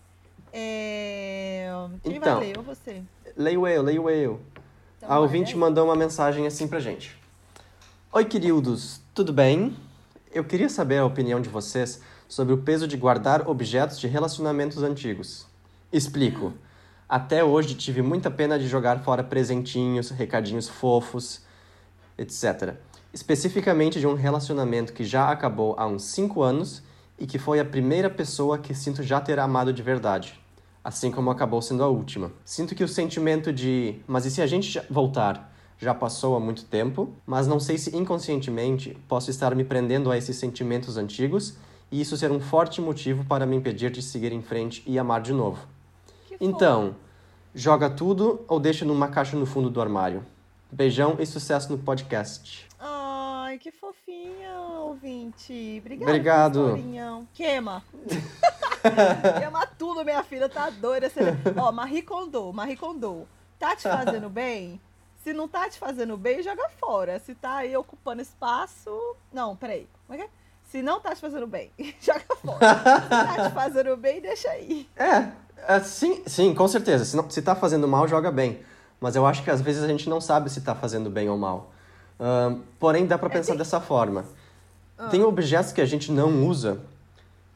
[0.53, 1.69] É...
[2.03, 2.35] Quem Então.
[2.39, 2.59] vai ler?
[2.59, 3.05] Ou você?
[3.37, 4.41] Leio eu, leio eu.
[4.99, 5.61] Então A ouvinte né?
[5.61, 7.17] mandou uma mensagem assim pra gente.
[8.13, 9.77] Oi, queridos, tudo bem?
[10.33, 14.83] Eu queria saber a opinião de vocês sobre o peso de guardar objetos de relacionamentos
[14.83, 15.47] antigos.
[15.93, 16.53] Explico.
[17.09, 21.43] Até hoje tive muita pena de jogar fora presentinhos, recadinhos fofos,
[22.23, 22.75] etc.
[23.13, 26.83] Especificamente de um relacionamento que já acabou há uns 5 anos
[27.19, 30.41] e que foi a primeira pessoa que sinto já ter amado de verdade.
[30.83, 32.33] Assim como acabou sendo a última.
[32.45, 35.53] Sinto que o sentimento de, mas e se a gente voltar?
[35.79, 40.17] Já passou há muito tempo, mas não sei se inconscientemente posso estar me prendendo a
[40.17, 41.57] esses sentimentos antigos
[41.91, 45.21] e isso ser um forte motivo para me impedir de seguir em frente e amar
[45.21, 45.67] de novo.
[46.27, 46.37] Que.
[46.41, 46.97] Então,
[47.55, 50.25] joga tudo ou deixa numa caixa no fundo do armário.
[50.73, 52.67] Beijão e sucesso no podcast.
[52.81, 55.77] Ai, que fofinha, ouvinte.
[55.79, 56.11] Obrigada.
[56.11, 57.29] Obrigado.
[57.35, 57.85] Queima.
[59.39, 60.49] Queima tudo, minha filha.
[60.49, 61.11] Tá doida.
[61.11, 61.21] Você...
[61.59, 63.29] Ó, Marie Kondo, Marie Kondo.
[63.59, 64.81] Tá te fazendo bem?
[65.23, 67.19] Se não tá te fazendo bem, joga fora.
[67.19, 68.91] Se tá aí ocupando espaço.
[69.31, 69.87] Não, peraí.
[70.07, 70.31] Como é que é?
[70.71, 71.71] Se não tá te fazendo bem,
[72.01, 72.79] joga fora.
[72.79, 74.89] Se tá te fazendo bem, deixa aí.
[74.97, 75.33] É,
[75.69, 77.05] é, sim, sim, com certeza.
[77.05, 78.65] Se, não, se tá fazendo mal, joga bem.
[79.03, 81.37] Mas eu acho que às vezes a gente não sabe se tá fazendo bem ou
[81.37, 81.73] mal.
[82.21, 84.25] Ahn, porém, dá pra pensar dessa forma.
[85.11, 86.79] Tem objetos que a gente não usa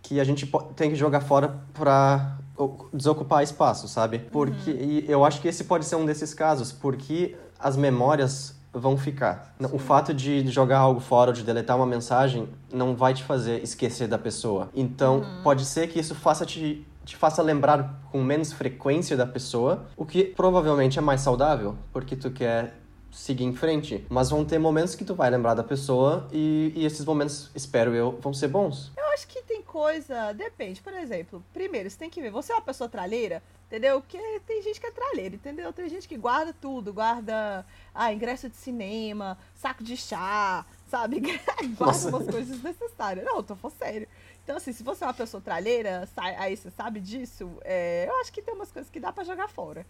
[0.02, 4.18] que a gente tem que jogar fora pra o- desocupar espaço, sabe?
[4.18, 8.96] Porque e eu acho que esse pode ser um desses casos, porque as memórias vão
[8.98, 9.54] ficar.
[9.60, 13.62] Não, O fato de jogar algo fora de deletar uma mensagem não vai te fazer
[13.62, 14.68] esquecer da pessoa.
[14.74, 19.86] Então, pode ser que isso faça te te faça lembrar com menos frequência da pessoa,
[19.96, 22.74] o que provavelmente é mais saudável, porque tu quer
[23.12, 24.04] seguir em frente.
[24.10, 27.94] Mas vão ter momentos que tu vai lembrar da pessoa e, e esses momentos, espero
[27.94, 28.92] eu, vão ser bons.
[28.96, 30.82] Eu acho que tem coisa, depende.
[30.82, 34.00] Por exemplo, primeiro, você tem que ver, você é uma pessoa tralheira, entendeu?
[34.00, 35.72] Porque tem gente que é tralheira, entendeu?
[35.72, 41.20] Tem gente que guarda tudo, guarda ah, ingresso de cinema, saco de chá, sabe?
[41.78, 42.08] guarda Nossa.
[42.08, 43.24] umas coisas desnecessárias.
[43.24, 44.08] Não, eu tô falando sério.
[44.46, 48.20] Então, assim, se você é uma pessoa tralheira, sai- aí você sabe disso, é, eu
[48.20, 49.84] acho que tem umas coisas que dá pra jogar fora.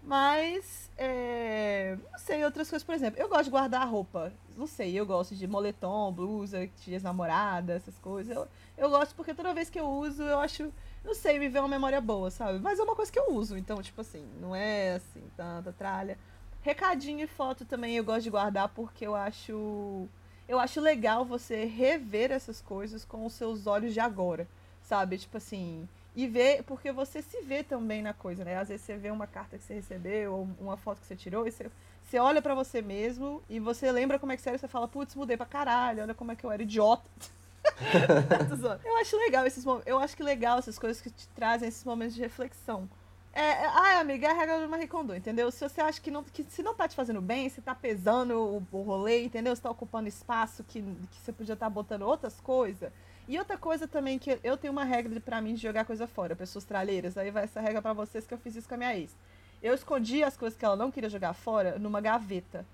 [0.00, 4.32] Mas, é, não sei, outras coisas, por exemplo, eu gosto de guardar roupa.
[4.56, 8.36] Não sei, eu gosto de moletom, blusa, dias namorada, essas coisas.
[8.36, 8.46] Eu,
[8.78, 10.72] eu gosto porque toda vez que eu uso, eu acho,
[11.04, 12.60] não sei, me vê uma memória boa, sabe?
[12.60, 16.16] Mas é uma coisa que eu uso, então, tipo assim, não é assim, tanta tralha.
[16.62, 20.06] Recadinho e foto também eu gosto de guardar porque eu acho.
[20.48, 24.46] Eu acho legal você rever essas coisas com os seus olhos de agora,
[24.82, 25.18] sabe?
[25.18, 28.56] Tipo assim, e ver, porque você se vê também na coisa, né?
[28.56, 31.46] Às vezes você vê uma carta que você recebeu, ou uma foto que você tirou,
[31.46, 31.70] e você,
[32.02, 34.68] você olha para você mesmo e você lembra como é que você era e você
[34.68, 37.10] fala, putz, mudei pra caralho, olha como é que eu era idiota.
[38.84, 42.14] eu acho legal esses Eu acho que legal essas coisas que te trazem esses momentos
[42.14, 42.88] de reflexão.
[43.36, 45.50] É, é, ah, amiga, é a regra do Marie Kondo, entendeu?
[45.50, 48.32] Se você acha que, não, que se não tá te fazendo bem, se tá pesando
[48.32, 49.54] o, o rolê, entendeu?
[49.54, 52.90] Se tá ocupando espaço que, que você podia estar tá botando outras coisas.
[53.28, 56.34] E outra coisa também que eu tenho uma regra para mim de jogar coisa fora,
[56.34, 57.18] pessoas tralheiras.
[57.18, 59.14] Aí vai essa regra para vocês que eu fiz isso com a minha ex.
[59.62, 62.64] Eu escondi as coisas que ela não queria jogar fora numa gaveta.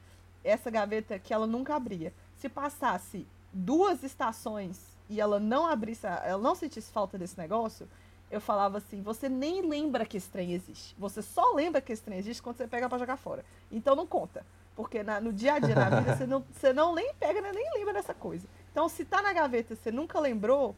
[0.45, 2.15] Essa gaveta que ela nunca abria.
[2.37, 4.79] Se passasse duas estações
[5.11, 7.89] e ela não abrisse, ela não sentisse falta desse negócio,
[8.33, 10.97] eu falava assim: você nem lembra que esse trem existe.
[10.99, 13.45] Você só lembra que esse trem existe quando você pega para jogar fora.
[13.71, 14.45] Então não conta.
[14.75, 17.53] Porque na, no dia a dia, na vida, você não, você não nem pega, né,
[17.55, 18.49] nem lembra dessa coisa.
[18.71, 20.75] Então, se tá na gaveta você nunca lembrou,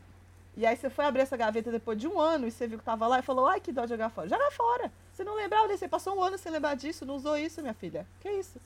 [0.56, 2.84] e aí você foi abrir essa gaveta depois de um ano e você viu que
[2.84, 4.28] tava lá e falou: ai, que dó de jogar fora.
[4.28, 4.92] Joga fora.
[5.12, 8.04] Você não lembrava, você passou um ano sem lembrar disso, não usou isso, minha filha.
[8.20, 8.60] Que isso?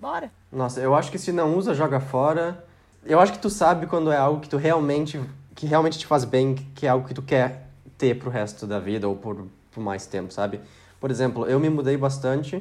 [0.00, 0.32] Bora.
[0.50, 2.64] Nossa, eu acho que se não usa, joga fora.
[3.04, 5.20] Eu acho que tu sabe quando é algo que tu realmente,
[5.54, 7.71] que realmente te faz bem, que é algo que tu quer
[8.02, 10.60] ter pro resto da vida ou por, por mais tempo, sabe?
[11.00, 12.60] Por exemplo, eu me mudei bastante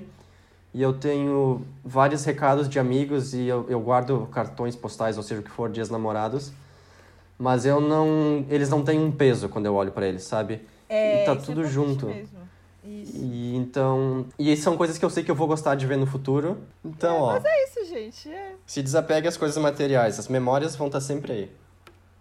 [0.71, 5.41] e eu tenho vários recados de amigos e eu, eu guardo cartões postais, ou seja,
[5.41, 6.51] o que for, dias namorados.
[7.39, 8.45] Mas eu não.
[8.51, 10.61] Eles não têm um peso quando eu olho para eles, sabe?
[10.87, 12.05] É, e tá tudo é junto.
[12.05, 12.39] Mesmo.
[12.83, 13.17] Isso.
[13.17, 14.27] E então.
[14.37, 16.59] E são coisas que eu sei que eu vou gostar de ver no futuro.
[16.85, 17.33] Então, é, ó.
[17.33, 18.29] Mas é isso, gente.
[18.29, 18.53] É.
[18.63, 21.51] Se desapegue as coisas materiais, as memórias vão estar tá sempre aí.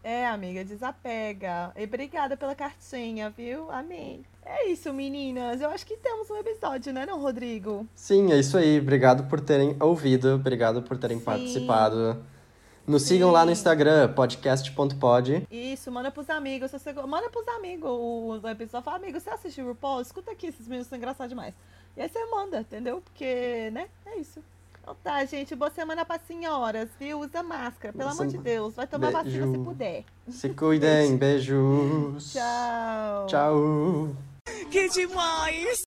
[0.02, 1.72] É, amiga, desapega.
[1.76, 3.70] E obrigada pela cartinha, viu?
[3.70, 4.24] Amém.
[4.44, 5.60] É isso, meninas.
[5.60, 7.86] Eu acho que temos um episódio, né, não, Rodrigo?
[7.94, 8.80] Sim, é isso aí.
[8.80, 11.24] Obrigado por terem ouvido, obrigado por terem Sim.
[11.24, 12.24] participado.
[12.86, 13.08] Nos Sim.
[13.08, 15.46] sigam lá no Instagram, podcast.pod.
[15.50, 16.70] Isso, manda pros amigos.
[16.70, 16.92] Você...
[16.94, 18.84] Manda pros amigos o episódio.
[18.84, 20.00] Fala, amigo, você assistiu o RuPaul?
[20.00, 21.54] Escuta aqui, esses meninos são engraçados demais.
[21.96, 23.02] E aí você manda, entendeu?
[23.02, 24.42] Porque, né, é isso.
[24.82, 25.54] Então tá, gente.
[25.54, 27.20] Boa semana pra senhoras, viu?
[27.20, 28.74] Usa máscara, pelo amor de Deus.
[28.74, 29.24] Vai tomar Beijo.
[29.24, 30.04] vacina se puder.
[30.28, 31.16] Se cuidem.
[31.18, 32.32] Beijos.
[32.32, 33.26] Tchau.
[33.26, 34.16] Tchau.
[34.70, 35.78] Que demais!